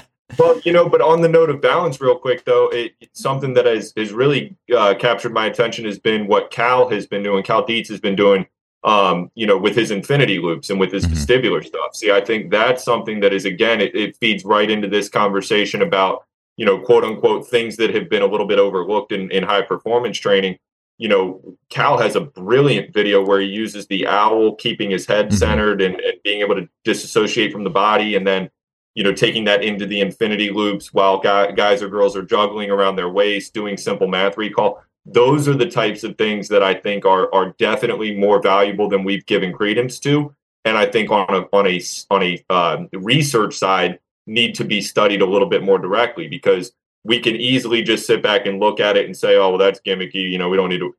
[0.37, 3.65] well, you know, but on the note of balance, real quick though, it, something that
[3.65, 7.43] has has really uh, captured my attention has been what Cal has been doing.
[7.43, 8.45] Cal Dietz has been doing,
[8.83, 11.13] um, you know, with his infinity loops and with his mm-hmm.
[11.13, 11.95] vestibular stuff.
[11.95, 15.81] See, I think that's something that is again, it, it feeds right into this conversation
[15.81, 16.25] about
[16.61, 19.63] you know, quote unquote, things that have been a little bit overlooked in, in high
[19.63, 20.59] performance training.
[20.99, 25.29] you know, Cal has a brilliant video where he uses the owl, keeping his head
[25.29, 25.37] mm-hmm.
[25.37, 28.47] centered and, and, being able to disassociate from the body, and then,
[28.93, 32.69] you know, taking that into the infinity loops while guy, guys or girls are juggling
[32.69, 34.83] around their waist, doing simple math recall.
[35.03, 39.03] Those are the types of things that I think are are definitely more valuable than
[39.03, 41.81] we've given credence to, and I think on a on a
[42.11, 43.97] on a uh, research side
[44.27, 46.71] need to be studied a little bit more directly because
[47.03, 49.79] we can easily just sit back and look at it and say, oh, well, that's
[49.79, 50.29] gimmicky.
[50.29, 50.95] You know, we don't need to.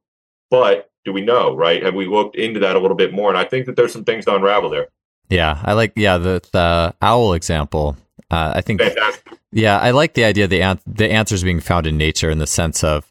[0.50, 1.82] But do we know, right?
[1.82, 3.28] Have we looked into that a little bit more?
[3.28, 4.88] And I think that there's some things to unravel there.
[5.28, 7.96] Yeah, I like yeah the the owl example.
[8.30, 9.38] Uh, I think Fantastic.
[9.50, 12.46] yeah, I like the idea the an- the answers being found in nature in the
[12.46, 13.10] sense of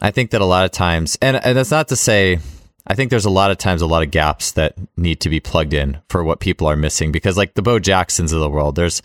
[0.00, 2.38] I think that a lot of times, and, and that's not to say
[2.86, 5.40] I think there's a lot of times a lot of gaps that need to be
[5.40, 8.76] plugged in for what people are missing because like the Bo Jacksons of the world,
[8.76, 9.02] there's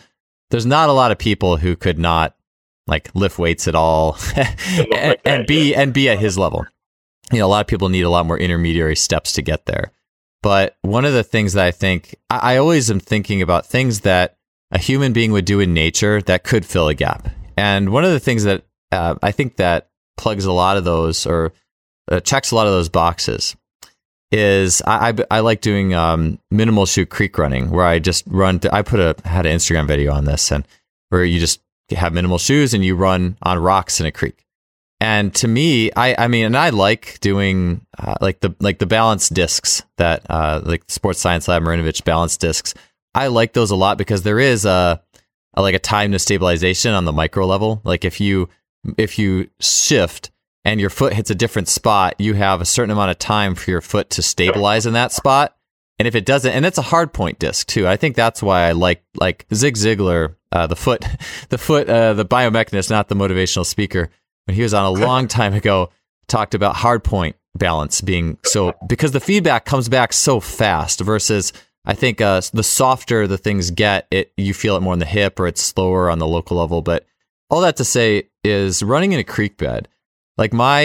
[0.51, 2.35] there's not a lot of people who could not
[2.87, 6.65] like lift weights at all and, and, be and be at his level.
[7.31, 9.91] You know, a lot of people need a lot more intermediary steps to get there.
[10.43, 14.01] But one of the things that I think I, I always am thinking about things
[14.01, 14.37] that
[14.71, 17.29] a human being would do in nature that could fill a gap.
[17.57, 21.25] And one of the things that uh, I think that plugs a lot of those
[21.25, 21.53] or
[22.09, 23.55] uh, checks a lot of those boxes
[24.31, 28.59] is I, I, I like doing um, minimal chute creek running where I just run.
[28.59, 30.65] Th- I put a had an Instagram video on this and
[31.09, 31.61] where you just
[31.91, 34.45] have minimal shoes and you run on rocks in a creek.
[35.01, 38.85] And to me, I, I mean, and I like doing uh, like the like the
[38.85, 42.75] balance discs that uh, like Sports Science Lab Marinovich balance discs.
[43.15, 45.01] I like those a lot because there is a,
[45.55, 47.81] a like a time to stabilization on the micro level.
[47.83, 48.47] Like if you
[48.97, 50.29] if you shift
[50.63, 53.71] and your foot hits a different spot, you have a certain amount of time for
[53.71, 55.55] your foot to stabilize in that spot.
[55.97, 57.87] And if it doesn't, and it's a hard point disc too.
[57.87, 61.05] I think that's why I like like Zig Ziglar, uh, the foot,
[61.49, 64.09] the foot, uh, the biomechanist, not the motivational speaker.
[64.45, 65.91] When he was on a long time ago,
[66.27, 71.51] talked about hard point balance being so because the feedback comes back so fast versus
[71.85, 75.05] I think uh, the softer the things get, it you feel it more in the
[75.05, 76.81] hip or it's slower on the local level.
[76.81, 77.05] But
[77.49, 79.87] all that to say is running in a creek bed
[80.41, 80.81] like my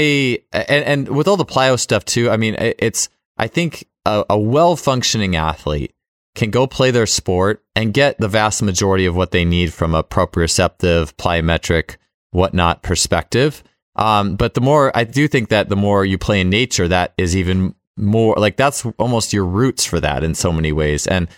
[0.52, 4.38] and, and with all the plyo stuff too i mean it's i think a, a
[4.38, 5.94] well functioning athlete
[6.34, 9.94] can go play their sport and get the vast majority of what they need from
[9.94, 11.96] a proprioceptive plyometric
[12.30, 13.64] whatnot perspective.
[13.96, 17.14] Um, but the more i do think that the more you play in nature that
[17.16, 21.06] is even more like that's almost your roots for that in so many ways.
[21.06, 21.28] And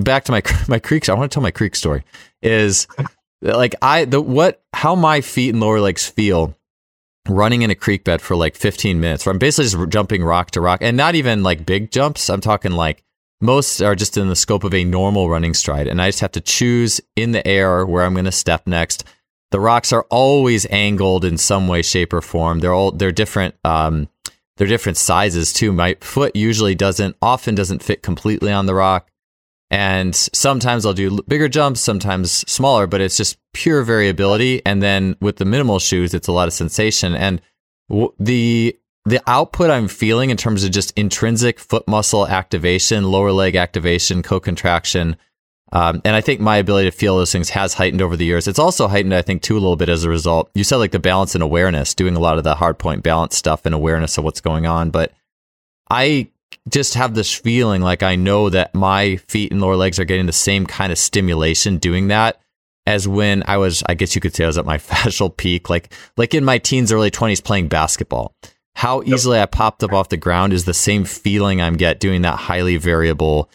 [0.00, 2.02] back to my my creek i want to tell my creek story
[2.42, 2.88] is
[3.40, 6.56] like i the what how my feet and lower legs feel
[7.28, 10.50] running in a creek bed for like 15 minutes where I'm basically just jumping rock
[10.52, 12.28] to rock and not even like big jumps.
[12.28, 13.04] I'm talking like
[13.40, 15.88] most are just in the scope of a normal running stride.
[15.88, 19.04] And I just have to choose in the air where I'm going to step next.
[19.50, 22.60] The rocks are always angled in some way, shape, or form.
[22.60, 24.08] They're all, they're different, um,
[24.56, 25.72] they're different sizes too.
[25.72, 29.10] My foot usually doesn't, often doesn't fit completely on the rock.
[29.72, 34.60] And sometimes I'll do bigger jumps, sometimes smaller, but it's just pure variability.
[34.66, 37.14] And then with the minimal shoes, it's a lot of sensation.
[37.14, 37.40] And
[37.88, 43.32] w- the the output I'm feeling in terms of just intrinsic foot muscle activation, lower
[43.32, 45.16] leg activation, co-contraction,
[45.72, 48.46] um, and I think my ability to feel those things has heightened over the years.
[48.46, 50.50] It's also heightened, I think, too, a little bit as a result.
[50.54, 53.38] You said like the balance and awareness, doing a lot of the hard point balance
[53.38, 54.90] stuff and awareness of what's going on.
[54.90, 55.12] But
[55.88, 56.28] I
[56.68, 60.26] just have this feeling like I know that my feet and lower legs are getting
[60.26, 62.40] the same kind of stimulation doing that
[62.86, 65.70] as when I was, I guess you could say I was at my fascial peak,
[65.70, 68.34] like like in my teens, early twenties playing basketball.
[68.74, 72.22] How easily I popped up off the ground is the same feeling I'm get doing
[72.22, 73.50] that highly variable,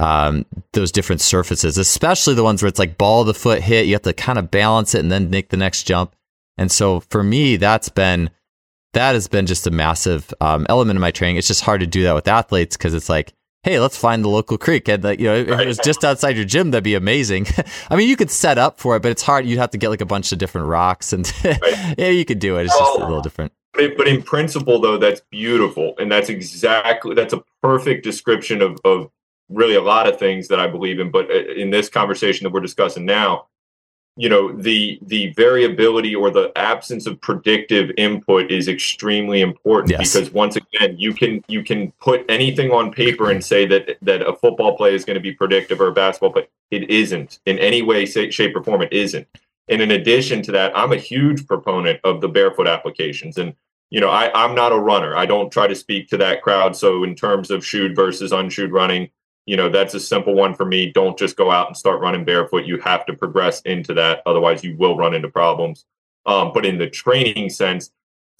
[0.00, 3.86] um, those different surfaces, especially the ones where it's like ball of the foot hit,
[3.86, 6.16] you have to kind of balance it and then make the next jump.
[6.56, 8.30] And so for me, that's been
[8.92, 11.36] that has been just a massive um, element of my training.
[11.36, 13.32] It's just hard to do that with athletes because it's like,
[13.62, 14.88] hey, let's find the local creek.
[14.88, 15.60] And you know, if right.
[15.60, 17.46] it was just outside your gym, that'd be amazing.
[17.90, 19.46] I mean, you could set up for it, but it's hard.
[19.46, 21.94] You'd have to get like a bunch of different rocks, and right.
[21.96, 22.64] yeah, you could do it.
[22.64, 23.52] It's just a little different.
[23.74, 29.10] But in principle, though, that's beautiful, and that's exactly that's a perfect description of of
[29.48, 31.10] really a lot of things that I believe in.
[31.10, 33.46] But uh, in this conversation that we're discussing now,
[34.16, 40.12] you know the the variability or the absence of predictive input is extremely important yes.
[40.12, 44.20] because once again you can you can put anything on paper and say that that
[44.20, 46.46] a football play is going to be predictive or a basketball play.
[46.70, 48.82] It isn't in any way shape or form.
[48.82, 49.26] It isn't.
[49.68, 53.38] And in addition to that i'm a huge proponent of the barefoot applications.
[53.38, 53.54] And
[53.88, 55.16] you know I, i'm not a runner.
[55.16, 56.76] I don't try to speak to that crowd.
[56.76, 59.08] So in terms of shoot versus unshoot running
[59.46, 62.24] you know that's a simple one for me don't just go out and start running
[62.24, 65.84] barefoot you have to progress into that otherwise you will run into problems
[66.26, 67.90] um, but in the training sense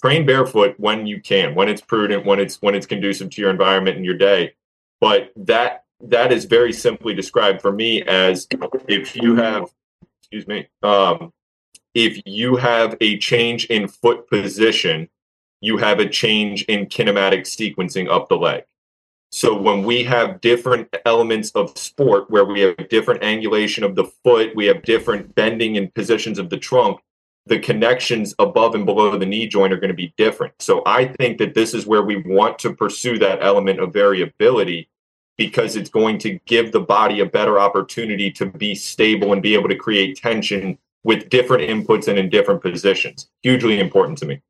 [0.03, 3.51] train barefoot when you can, when it's prudent, when it's when it's conducive to your
[3.51, 4.55] environment and your day.
[5.01, 8.49] But that that is very simply described for me as
[8.89, 9.71] if you have,
[10.21, 11.33] excuse me, um,
[11.95, 15.09] if you have a change in foot position,
[15.61, 18.65] you have a change in kinematic sequencing up the leg.
[19.35, 24.05] So when we have different elements of sport where we have different angulation of the
[24.05, 27.01] foot, we have different bending and positions of the trunk,
[27.47, 30.53] the connections above and below the knee joint are going to be different.
[30.61, 34.91] So I think that this is where we want to pursue that element of variability
[35.39, 39.55] because it's going to give the body a better opportunity to be stable and be
[39.55, 43.31] able to create tension with different inputs and in different positions.
[43.43, 44.43] Hugely important to me.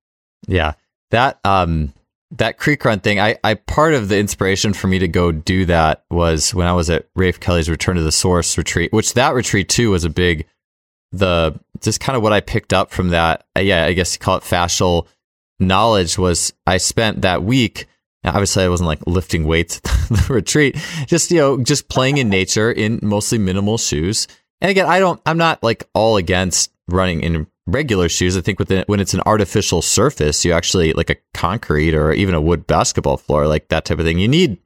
[0.48, 0.72] Yeah.
[1.10, 1.92] That um
[2.32, 5.64] that creek run thing, I, I part of the inspiration for me to go do
[5.66, 9.34] that was when I was at Rafe Kelly's Return to the Source retreat, which that
[9.34, 10.46] retreat too was a big
[11.12, 13.44] the just kind of what I picked up from that.
[13.56, 15.06] Uh, yeah, I guess you call it fascial
[15.60, 17.86] knowledge was I spent that week
[18.24, 20.76] obviously I wasn't like lifting weights at the retreat,
[21.06, 24.28] just, you know, just playing in nature in mostly minimal shoes.
[24.60, 28.36] And again, I don't, I'm not like all against running in regular shoes.
[28.36, 32.12] I think with the, when it's an artificial surface, you actually like a concrete or
[32.12, 34.58] even a wood basketball floor, like that type of thing, you need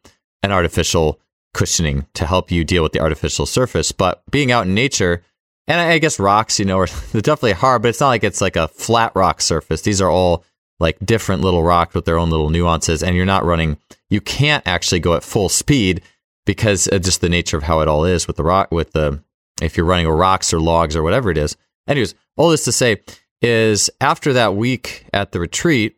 [0.42, 1.20] an artificial
[1.54, 3.92] cushioning to help you deal with the artificial surface.
[3.92, 5.22] But being out in nature,
[5.66, 8.40] and I guess rocks, you know, are they're definitely hard, but it's not like it's
[8.40, 9.82] like a flat rock surface.
[9.82, 10.44] These are all
[10.78, 13.78] like different little rocks with their own little nuances, and you're not running.
[14.10, 16.02] You can't actually go at full speed
[16.44, 18.70] because of just the nature of how it all is with the rock.
[18.70, 19.22] With the
[19.60, 21.56] if you're running rocks or logs or whatever it is.
[21.88, 23.02] Anyways, all this to say
[23.42, 25.96] is after that week at the retreat,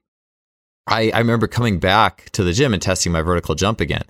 [0.87, 4.05] I, I remember coming back to the gym and testing my vertical jump again,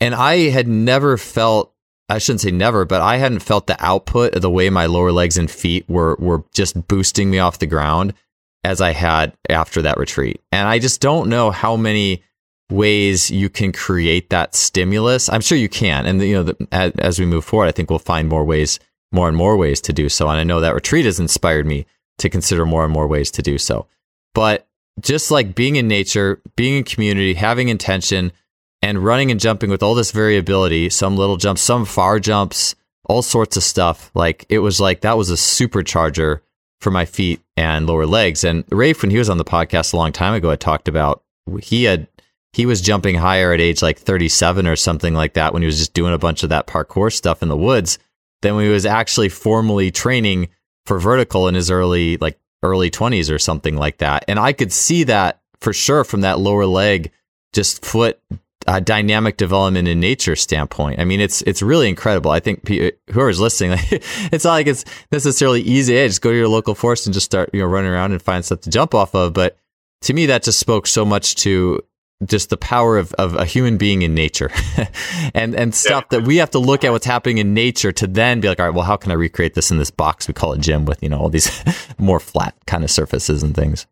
[0.00, 1.74] and I had never felt
[2.10, 5.12] I shouldn't say never, but I hadn't felt the output of the way my lower
[5.12, 8.14] legs and feet were were just boosting me off the ground
[8.64, 10.42] as I had after that retreat.
[10.50, 12.24] And I just don't know how many
[12.70, 15.28] ways you can create that stimulus.
[15.28, 16.06] I'm sure you can.
[16.06, 18.78] And you know, the, as, as, we move forward, I think we'll find more ways,
[19.12, 20.28] more and more ways to do so.
[20.28, 21.86] And I know that retreat has inspired me
[22.18, 23.86] to consider more and more ways to do so.
[24.34, 24.66] But
[25.00, 28.32] just like being in nature, being in community, having intention,
[28.82, 33.22] and running and jumping with all this variability, some little jumps, some far jumps, all
[33.22, 34.10] sorts of stuff.
[34.14, 36.40] Like it was like that was a supercharger
[36.80, 38.44] for my feet and lower legs.
[38.44, 41.22] And Rafe, when he was on the podcast a long time ago, I talked about
[41.62, 42.06] he had
[42.52, 45.78] he was jumping higher at age like 37 or something like that when he was
[45.78, 47.98] just doing a bunch of that parkour stuff in the woods
[48.42, 50.48] than when he was actually formally training
[50.86, 54.24] for vertical in his early like early 20s or something like that.
[54.28, 57.12] And I could see that for sure from that lower leg
[57.52, 58.20] just foot
[58.66, 61.00] uh, dynamic development in nature standpoint.
[61.00, 62.30] I mean, it's it's really incredible.
[62.30, 63.90] I think whoever's listening, like,
[64.32, 65.94] it's not like it's necessarily easy.
[65.94, 68.22] Hey, just go to your local forest and just start you know running around and
[68.22, 69.32] find stuff to jump off of.
[69.32, 69.56] But
[70.02, 71.82] to me, that just spoke so much to
[72.24, 74.50] just the power of, of a human being in nature.
[75.32, 76.18] And and stuff yeah.
[76.18, 78.66] that we have to look at what's happening in nature to then be like all
[78.66, 81.02] right well how can i recreate this in this box we call it gym with
[81.02, 81.62] you know all these
[81.98, 83.86] more flat kind of surfaces and things?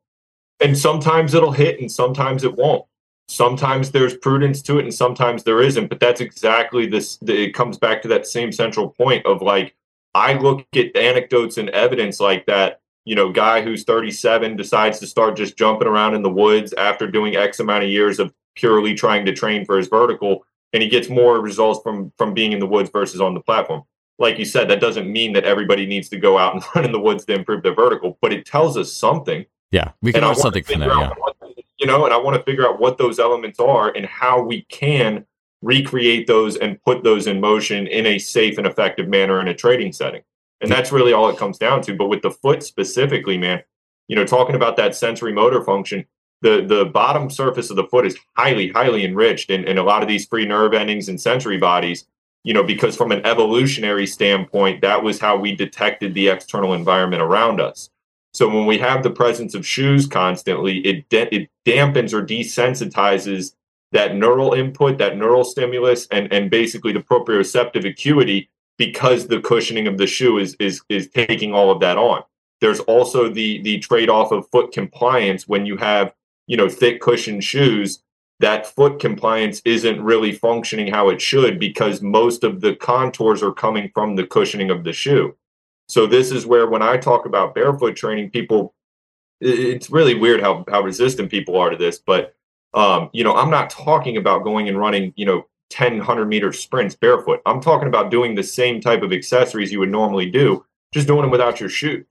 [0.61, 2.85] And sometimes it'll hit and sometimes it won't.
[3.29, 7.79] Sometimes there's prudence to it and sometimes there isn't but that's exactly this it comes
[7.79, 9.75] back to that same central point of like
[10.15, 15.07] i look at anecdotes and evidence like that you know guy who's 37 decides to
[15.07, 18.93] start just jumping around in the woods after doing x amount of years of purely
[18.93, 20.45] trying to train for his vertical
[20.75, 23.83] and he gets more results from from being in the woods versus on the platform.
[24.19, 26.93] Like you said that doesn't mean that everybody needs to go out and run in
[26.93, 29.47] the woods to improve their vertical but it tells us something.
[29.71, 31.49] Yeah we can learn something from that yeah.
[31.79, 34.63] you know, and I want to figure out what those elements are and how we
[34.63, 35.25] can
[35.63, 39.55] recreate those and put those in motion in a safe and effective manner in a
[39.55, 40.23] trading setting.
[40.61, 41.95] And that's really all it comes down to.
[41.95, 43.63] But with the foot specifically, man,
[44.09, 46.05] you know, talking about that sensory motor function,
[46.41, 50.03] the the bottom surface of the foot is highly, highly enriched in, in a lot
[50.03, 52.07] of these free nerve endings and sensory bodies,
[52.45, 57.23] you know, because from an evolutionary standpoint, that was how we detected the external environment
[57.23, 57.91] around us.
[58.33, 63.55] So when we have the presence of shoes constantly, it de- it dampens or desensitizes
[63.93, 68.49] that neural input, that neural stimulus, and and basically the proprioceptive acuity
[68.79, 72.23] because the cushioning of the shoe is is is taking all of that on.
[72.61, 76.15] There's also the the trade off of foot compliance when you have
[76.47, 78.03] you know thick cushioned shoes.
[78.41, 83.53] That foot compliance isn't really functioning how it should because most of the contours are
[83.53, 85.35] coming from the cushioning of the shoe.
[85.89, 88.75] So this is where when I talk about barefoot training, people
[89.41, 92.35] it's really weird how how resistant people are to this, but
[92.75, 96.53] um, you know, I'm not talking about going and running, you know, 10 100 meter
[96.53, 97.41] sprints barefoot.
[97.47, 101.23] I'm talking about doing the same type of accessories you would normally do, just doing
[101.23, 102.07] them without your shoes.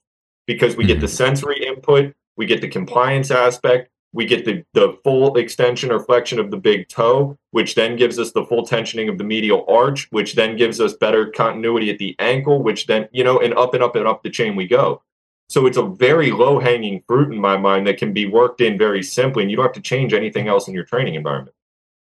[0.45, 0.93] Because we mm-hmm.
[0.93, 1.15] get the mm-hmm.
[1.15, 6.39] sensory input, we get the compliance aspect, we get the, the full extension or flexion
[6.39, 10.07] of the big toe, which then gives us the full tensioning of the medial arch,
[10.11, 13.73] which then gives us better continuity at the ankle, which then, you know, and up
[13.73, 15.01] and up and up the chain we go.
[15.49, 18.77] So it's a very low hanging fruit in my mind that can be worked in
[18.77, 21.55] very simply, and you don't have to change anything else in your training environment.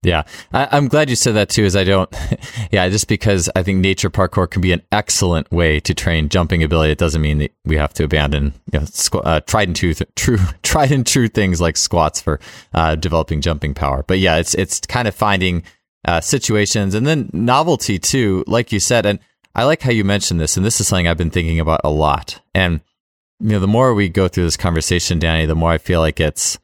[0.02, 0.24] Yeah,
[0.54, 1.66] I, am glad you said that too.
[1.66, 2.10] Is I don't,
[2.72, 6.64] yeah, just because I think nature parkour can be an excellent way to train jumping
[6.64, 6.94] ability.
[6.94, 9.94] It doesn't mean that we have to abandon you know, squ- uh, tried and true,
[10.16, 12.40] true, tried and true things like squats for
[12.74, 14.04] uh, developing jumping power.
[14.08, 15.64] But yeah, it's it's kind of finding
[16.06, 19.06] uh, situations and then novelty too, like you said.
[19.06, 19.20] And
[19.54, 21.90] I like how you mentioned this, and this is something I've been thinking about a
[21.90, 22.40] lot.
[22.56, 22.80] And
[23.42, 26.22] you know, the more we go through this conversation, Danny, the more I feel like
[26.22, 26.58] it's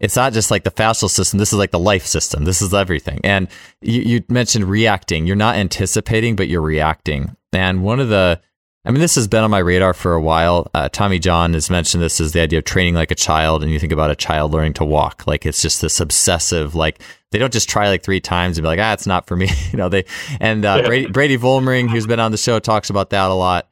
[0.00, 1.38] it's not just like the fascial system.
[1.38, 2.44] This is like the life system.
[2.44, 3.20] This is everything.
[3.22, 3.48] And
[3.82, 5.26] you, you mentioned reacting.
[5.26, 7.36] You're not anticipating, but you're reacting.
[7.52, 8.40] And one of the,
[8.86, 10.70] I mean, this has been on my radar for a while.
[10.72, 13.62] Uh, Tommy John has mentioned this as the idea of training like a child.
[13.62, 17.02] And you think about a child learning to walk, like it's just this obsessive, like
[17.30, 19.50] they don't just try like three times and be like, ah, it's not for me.
[19.70, 20.06] you know, they,
[20.40, 23.68] and uh, Brady, Brady Volmering, who's been on the show, talks about that a lot.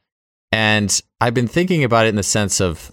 [0.51, 2.91] And I've been thinking about it in the sense of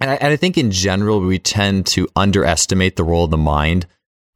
[0.00, 3.36] and I, and I think in general, we tend to underestimate the role of the
[3.36, 3.86] mind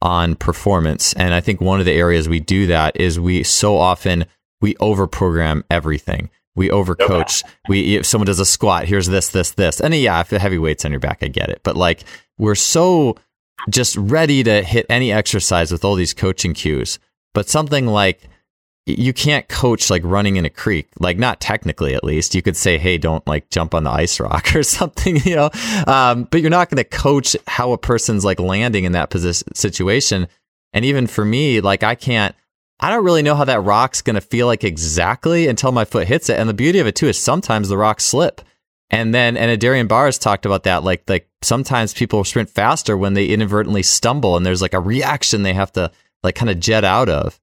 [0.01, 1.13] on performance.
[1.13, 4.25] And I think one of the areas we do that is we so often
[4.59, 6.29] we overprogram everything.
[6.55, 7.43] We overcoach.
[7.69, 10.57] We if someone does a squat, here's this, this, this, and yeah, if the heavy
[10.57, 11.61] weights on your back, I get it.
[11.63, 12.03] But like
[12.37, 13.15] we're so
[13.69, 16.99] just ready to hit any exercise with all these coaching cues.
[17.33, 18.27] But something like
[18.85, 20.89] you can't coach like running in a creek.
[20.99, 22.33] Like not technically at least.
[22.33, 25.49] You could say hey don't like jump on the ice rock or something you know?
[25.87, 29.53] Um, but you're not going to coach how a person's like landing in that position
[29.53, 30.27] situation.
[30.73, 32.35] And even for me like i can't
[32.79, 36.07] i don't really know how that rock's going to feel like exactly until my foot
[36.07, 36.39] hits it.
[36.39, 38.41] And the beauty of it too is sometimes the rocks slip.
[38.89, 43.13] And then and Darian Bars talked about that like like sometimes people sprint faster when
[43.13, 45.91] they inadvertently stumble and there's like a reaction they have to
[46.23, 47.39] like kind of jet out of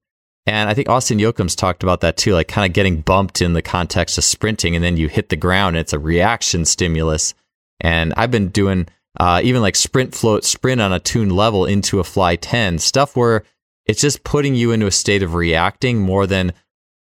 [0.49, 3.53] and I think Austin Jochum's talked about that too, like kind of getting bumped in
[3.53, 5.75] the context of sprinting, and then you hit the ground.
[5.75, 7.33] And it's a reaction stimulus.
[7.81, 8.87] And I've been doing
[9.19, 13.15] uh, even like sprint float, sprint on a tuned level into a fly 10 stuff
[13.15, 13.43] where
[13.85, 16.53] it's just putting you into a state of reacting more than,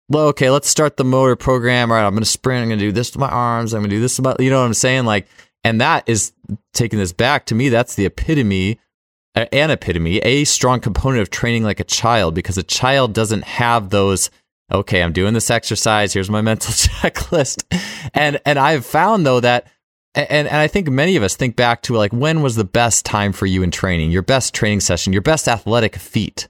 [0.08, 1.90] well, okay, let's start the motor program.
[1.90, 2.62] All right, I'm going to sprint.
[2.62, 3.74] I'm going to do this with my arms.
[3.74, 5.04] I'm going to do this about, you know what I'm saying?
[5.04, 5.26] Like,
[5.64, 6.32] and that is
[6.72, 7.70] taking this back to me.
[7.70, 8.78] That's the epitome
[9.36, 13.90] an epitome, a strong component of training like a child because a child doesn't have
[13.90, 14.30] those
[14.72, 17.62] okay, I'm doing this exercise, here's my mental checklist.
[18.14, 19.68] And and I've found though that
[20.14, 23.04] and, and I think many of us think back to like when was the best
[23.04, 26.48] time for you in training, your best training session, your best athletic feat.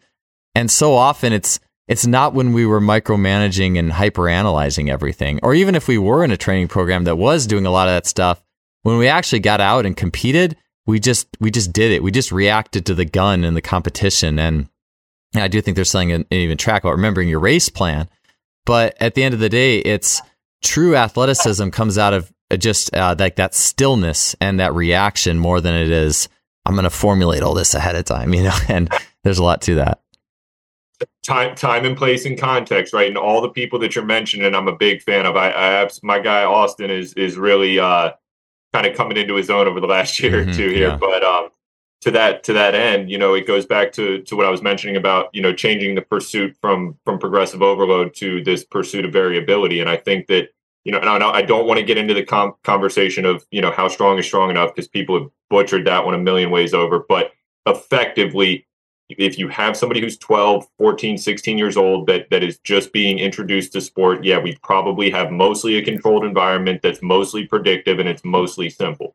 [0.54, 5.74] And so often it's it's not when we were micromanaging and hyperanalyzing everything, or even
[5.74, 8.42] if we were in a training program that was doing a lot of that stuff,
[8.82, 10.56] when we actually got out and competed,
[10.86, 12.02] we just we just did it.
[12.02, 14.38] We just reacted to the gun and the competition.
[14.38, 14.68] And,
[15.34, 18.08] I do think there's something in, in even track about remembering your race plan.
[18.64, 20.22] But at the end of the day, it's
[20.62, 25.74] true athleticism comes out of just uh, like that stillness and that reaction more than
[25.74, 26.28] it is.
[26.64, 28.56] I'm going to formulate all this ahead of time, you know.
[28.68, 28.90] And
[29.24, 30.00] there's a lot to that.
[31.22, 33.08] Time, time, and place and context, right?
[33.08, 35.36] And all the people that you're mentioning, I'm a big fan of.
[35.36, 38.12] I, I my guy Austin is is really uh,
[38.76, 40.88] kind of coming into his own over the last year mm-hmm, or two here.
[40.88, 40.96] Yeah.
[40.96, 41.48] But um,
[42.02, 44.60] to that to that end, you know, it goes back to to what I was
[44.60, 49.12] mentioning about you know changing the pursuit from from progressive overload to this pursuit of
[49.12, 49.80] variability.
[49.80, 50.48] And I think that
[50.84, 53.72] you know, and I don't want to get into the com- conversation of you know
[53.72, 57.04] how strong is strong enough because people have butchered that one a million ways over.
[57.08, 57.32] But
[57.64, 58.65] effectively,
[59.08, 63.18] if you have somebody who's 12 14 16 years old that that is just being
[63.18, 68.08] introduced to sport yeah we probably have mostly a controlled environment that's mostly predictive and
[68.08, 69.14] it's mostly simple.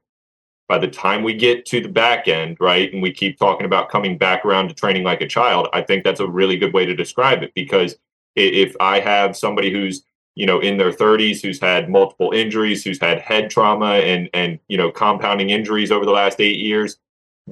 [0.67, 3.89] By the time we get to the back end right and we keep talking about
[3.89, 6.85] coming back around to training like a child i think that's a really good way
[6.85, 7.97] to describe it because
[8.37, 10.05] if i have somebody who's
[10.35, 14.59] you know in their 30s who's had multiple injuries who's had head trauma and and
[14.69, 16.97] you know compounding injuries over the last 8 years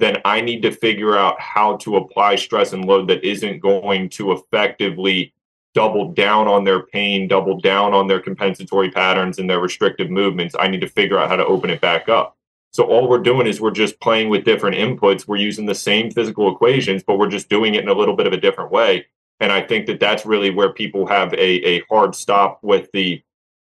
[0.00, 4.08] then I need to figure out how to apply stress and load that isn't going
[4.10, 5.32] to effectively
[5.74, 10.56] double down on their pain, double down on their compensatory patterns and their restrictive movements.
[10.58, 12.36] I need to figure out how to open it back up.
[12.72, 15.26] So all we're doing is we're just playing with different inputs.
[15.26, 18.26] We're using the same physical equations, but we're just doing it in a little bit
[18.26, 19.06] of a different way.
[19.40, 23.22] And I think that that's really where people have a, a hard stop with the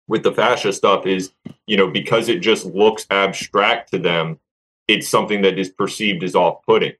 [0.07, 1.33] with the fascia stuff is,
[1.65, 4.39] you know, because it just looks abstract to them
[4.87, 6.93] it's something that is perceived as off-putting.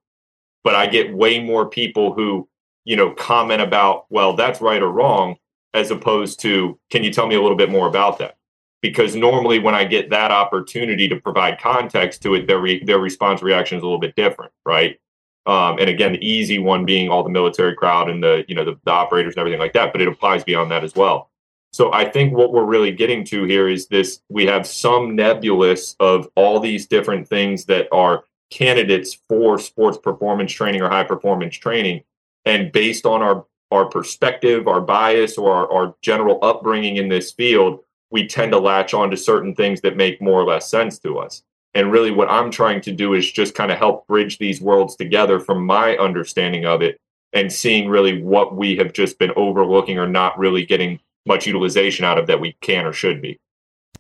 [0.64, 2.48] But I get way more people who,
[2.84, 5.38] you know, comment about, well, that's right or wrong,
[5.74, 8.38] as opposed to, can you tell me a little bit more about that?
[8.82, 13.00] because normally when I get that opportunity to provide context to it, their re- their
[13.00, 15.00] response reaction is a little bit different, right?
[15.46, 18.66] Um, and again, the easy one being all the military crowd and the you know
[18.66, 21.32] the, the operators and everything like that, but it applies beyond that as well.
[21.74, 25.96] So I think what we're really getting to here is this: we have some nebulous
[26.00, 31.56] of all these different things that are candidates for sports performance training or high performance
[31.56, 32.04] training,
[32.46, 37.32] and based on our our perspective, our bias, or our, our general upbringing in this
[37.34, 37.80] field,
[38.12, 41.20] we tend to latch on to certain things that make more or less sense to
[41.20, 41.44] us.
[41.74, 44.96] And really, what I'm trying to do is just kind of help bridge these worlds
[44.96, 47.00] together from my understanding of it
[47.34, 52.06] and seeing really what we have just been overlooking or not really getting much utilization
[52.06, 53.40] out of that we can or should be.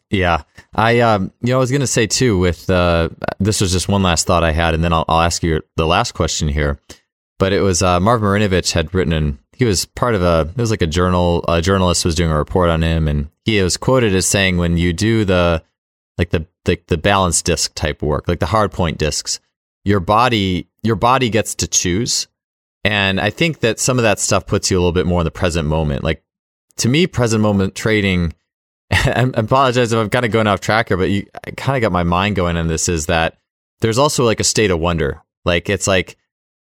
[0.09, 0.43] Yeah,
[0.73, 2.37] I um, you know, I was going to say too.
[2.37, 3.09] With uh,
[3.39, 5.85] this was just one last thought I had, and then I'll, I'll ask you the
[5.85, 6.79] last question here.
[7.39, 10.61] But it was uh, Marv Marinovich had written an he was part of a it
[10.61, 13.75] was like a journal a journalist was doing a report on him and he was
[13.75, 15.63] quoted as saying when you do the
[16.17, 19.39] like the the, the balance disc type work like the hard point discs
[19.83, 22.27] your body your body gets to choose
[22.83, 25.25] and i think that some of that stuff puts you a little bit more in
[25.25, 26.23] the present moment like
[26.77, 28.33] to me present moment trading
[28.91, 31.27] I apologize if I'm kind of going off track here, but you
[31.57, 33.37] kind of got my mind going on this is that
[33.81, 35.21] there's also like a state of wonder.
[35.45, 36.17] Like it's like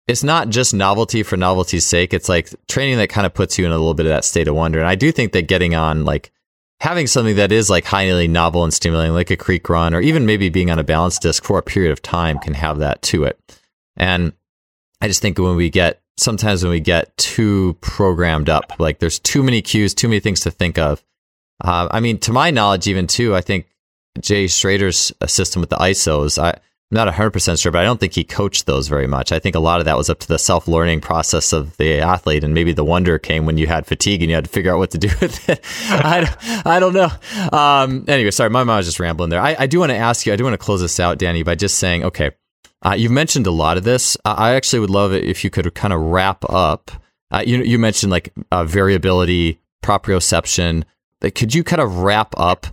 [0.07, 2.12] it's not just novelty for novelty's sake.
[2.12, 4.49] It's like training that kind of puts you in a little bit of that state
[4.49, 4.78] of wonder.
[4.78, 6.32] And I do think that getting on like
[6.81, 10.27] having something that is like highly novel and stimulating, like a creek run, or even
[10.27, 13.24] maybe being on a balance disc for a period of time can have that to
[13.24, 13.39] it.
[13.97, 14.32] And
[15.01, 19.19] I just think when we get sometimes when we get too programmed up, like there's
[19.19, 21.05] too many cues, too many things to think of.
[21.62, 23.66] Uh, I mean, to my knowledge, even too, I think
[24.20, 26.59] Jay Schroeder's system with the ISOs, I
[26.91, 29.32] I'm not 100% sure, but I don't think he coached those very much.
[29.32, 32.01] I think a lot of that was up to the self learning process of the
[32.01, 32.45] athlete.
[32.45, 34.78] And maybe the wonder came when you had fatigue and you had to figure out
[34.78, 35.61] what to do with it.
[35.89, 37.11] I, I don't know.
[37.53, 39.41] Um, anyway, sorry, my mind was just rambling there.
[39.41, 41.43] I, I do want to ask you, I do want to close this out, Danny,
[41.43, 42.32] by just saying, okay,
[42.85, 44.16] uh, you've mentioned a lot of this.
[44.24, 46.90] I actually would love it if you could kind of wrap up.
[47.31, 50.85] Uh, you, you mentioned like uh, variability, proprioception.
[51.20, 52.66] Could you kind of wrap up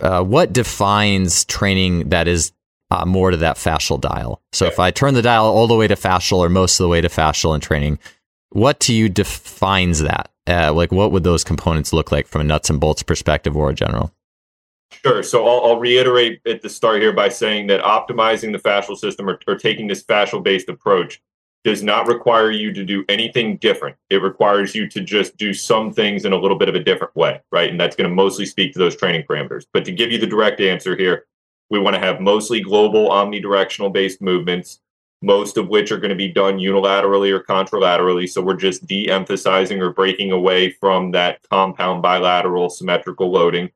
[0.00, 2.52] uh, what defines training that is
[2.92, 4.42] uh, more to that fascial dial.
[4.52, 6.88] So if I turn the dial all the way to fascial or most of the
[6.88, 7.98] way to fascial in training,
[8.50, 10.30] what to you defines that?
[10.46, 13.70] Uh, like what would those components look like from a nuts and bolts perspective or
[13.70, 14.12] a general?
[15.04, 15.22] Sure.
[15.22, 19.28] So I'll, I'll, reiterate at the start here by saying that optimizing the fascial system
[19.28, 21.22] or, or taking this fascial based approach
[21.64, 23.96] does not require you to do anything different.
[24.10, 27.14] It requires you to just do some things in a little bit of a different
[27.14, 27.70] way, right?
[27.70, 29.64] And that's going to mostly speak to those training parameters.
[29.72, 31.26] But to give you the direct answer here,
[31.70, 34.80] we want to have mostly global omnidirectional based movements,
[35.22, 38.28] most of which are going to be done unilaterally or contralaterally.
[38.28, 43.70] So we're just de emphasizing or breaking away from that compound bilateral symmetrical loading.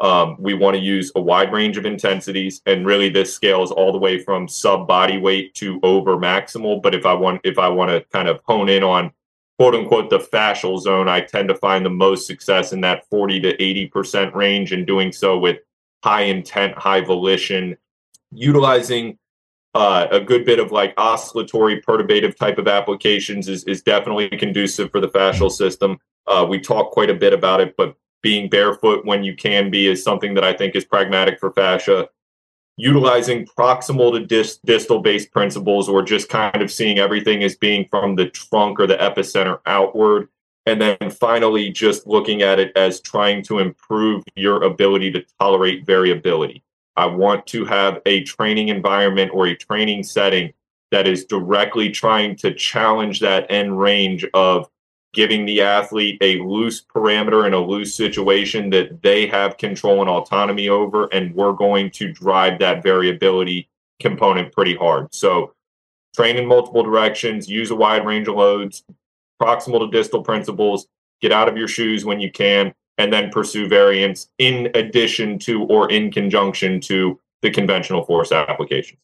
[0.00, 3.92] Um, we want to use a wide range of intensities, and really this scales all
[3.92, 6.82] the way from sub body weight to over maximal.
[6.82, 9.12] But if I want, if I want to kind of hone in on
[9.58, 13.40] quote unquote the fascial zone, I tend to find the most success in that 40
[13.40, 15.58] to 80 percent range, and doing so with
[16.02, 17.76] high intent, high volition,
[18.32, 19.18] utilizing
[19.74, 24.90] uh, a good bit of like oscillatory perturbative type of applications is, is definitely conducive
[24.90, 25.98] for the fascial system.
[26.26, 29.88] Uh, we talk quite a bit about it, but being barefoot when you can be
[29.88, 32.08] is something that I think is pragmatic for fascia.
[32.76, 37.86] Utilizing proximal to dis- distal based principles, or just kind of seeing everything as being
[37.90, 40.28] from the trunk or the epicenter outward
[40.66, 45.86] and then finally, just looking at it as trying to improve your ability to tolerate
[45.86, 46.62] variability.
[46.96, 50.52] I want to have a training environment or a training setting
[50.90, 54.68] that is directly trying to challenge that end range of
[55.12, 60.10] giving the athlete a loose parameter in a loose situation that they have control and
[60.10, 61.06] autonomy over.
[61.06, 63.68] And we're going to drive that variability
[64.00, 65.12] component pretty hard.
[65.14, 65.54] So,
[66.14, 68.84] train in multiple directions, use a wide range of loads,
[69.40, 70.86] proximal to distal principles,
[71.20, 75.64] get out of your shoes when you can, and then pursue variance in addition to
[75.64, 78.98] or in conjunction to the conventional force applications.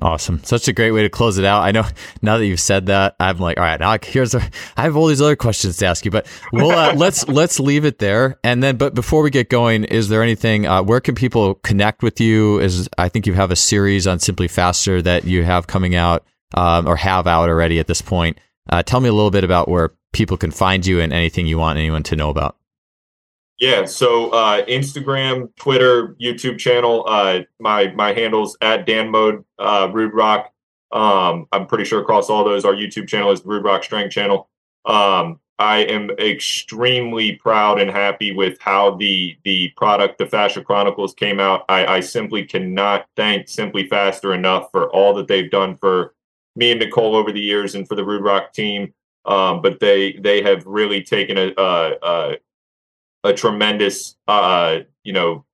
[0.00, 0.42] Awesome.
[0.44, 1.62] Such a great way to close it out.
[1.62, 1.84] I know
[2.22, 4.42] now that you've said that, I'm like, all right, now here's a,
[4.76, 7.84] I have all these other questions to ask you, but we'll, uh, let's, let's leave
[7.84, 8.38] it there.
[8.44, 12.02] And then, but before we get going, is there anything, uh, where can people connect
[12.02, 12.60] with you?
[12.60, 16.86] Is, I think you have a series on SimpliFaster that you have coming out, um,
[16.86, 18.38] or have out already at this point.
[18.70, 21.58] Uh, tell me a little bit about where people can find you and anything you
[21.58, 22.56] want anyone to know about.
[23.58, 27.04] Yeah, so uh, Instagram, Twitter, YouTube channel.
[27.08, 30.52] Uh, my my handles at Dan Mode uh, Rude Rock.
[30.92, 34.12] Um, I'm pretty sure across all those, our YouTube channel is the Rude Rock Strength
[34.12, 34.48] channel.
[34.84, 41.14] Um, I am extremely proud and happy with how the the product, the Fascia Chronicles,
[41.14, 41.64] came out.
[41.68, 46.14] I, I simply cannot thank SimpliFaster enough for all that they've done for
[46.54, 48.94] me and Nicole over the years and for the Rude Rock team.
[49.24, 52.36] Um, but they they have really taken a a, a,
[53.28, 55.44] a tremendous uh, you know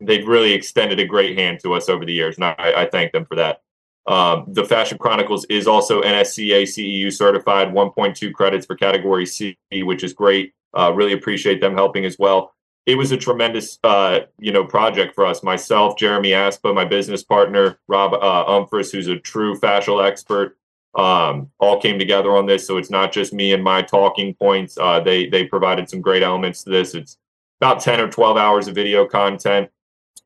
[0.00, 3.12] they've really extended a great hand to us over the years, and I, I thank
[3.12, 3.62] them for that.
[4.06, 10.02] Um, the Fascia Chronicles is also NSCA CEU certified, 1.2 credits for category C, which
[10.02, 10.52] is great.
[10.76, 12.54] Uh, really appreciate them helping as well.
[12.86, 15.42] It was a tremendous, uh, you know, project for us.
[15.42, 20.56] Myself, Jeremy Aspa, my business partner, Rob uh, Umphris, who's a true fascial expert,
[20.94, 22.66] um, all came together on this.
[22.66, 24.76] So it's not just me and my talking points.
[24.78, 26.94] Uh, they they provided some great elements to this.
[26.94, 27.16] It's
[27.60, 29.70] about 10 or 12 hours of video content.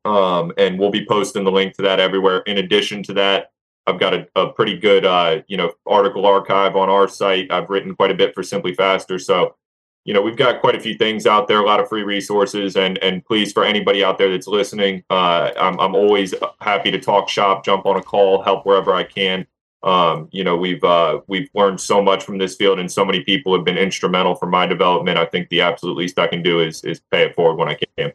[0.05, 2.41] Um, and we'll be posting the link to that everywhere.
[2.41, 3.53] In addition to that,
[3.87, 7.51] I've got a, a pretty good, uh, you know, article archive on our site.
[7.51, 9.57] I've written quite a bit for SimpliFaster, so
[10.05, 12.77] you know we've got quite a few things out there, a lot of free resources,
[12.77, 16.99] and and please for anybody out there that's listening, uh, I'm I'm always happy to
[16.99, 19.47] talk shop, jump on a call, help wherever I can.
[19.85, 23.23] Um, you know, we've uh, we've learned so much from this field, and so many
[23.23, 25.19] people have been instrumental for my development.
[25.19, 27.79] I think the absolute least I can do is is pay it forward when I
[27.99, 28.13] can.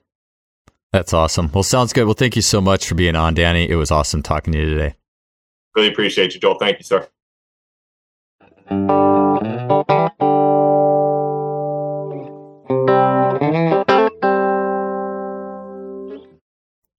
[0.91, 1.51] That's awesome.
[1.53, 2.05] Well, sounds good.
[2.05, 3.69] Well, thank you so much for being on, Danny.
[3.69, 4.95] It was awesome talking to you today.
[5.75, 6.57] Really appreciate you, Joel.
[6.57, 7.07] Thank you, sir.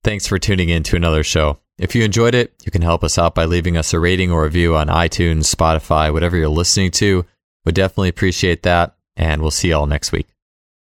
[0.05, 1.59] Thanks for tuning in to another show.
[1.81, 4.45] If you enjoyed it, you can help us out by leaving us a rating or
[4.45, 7.25] review on iTunes, Spotify, whatever you're listening to.
[7.65, 8.97] Would definitely appreciate that.
[9.17, 10.29] And we'll see y'all next week.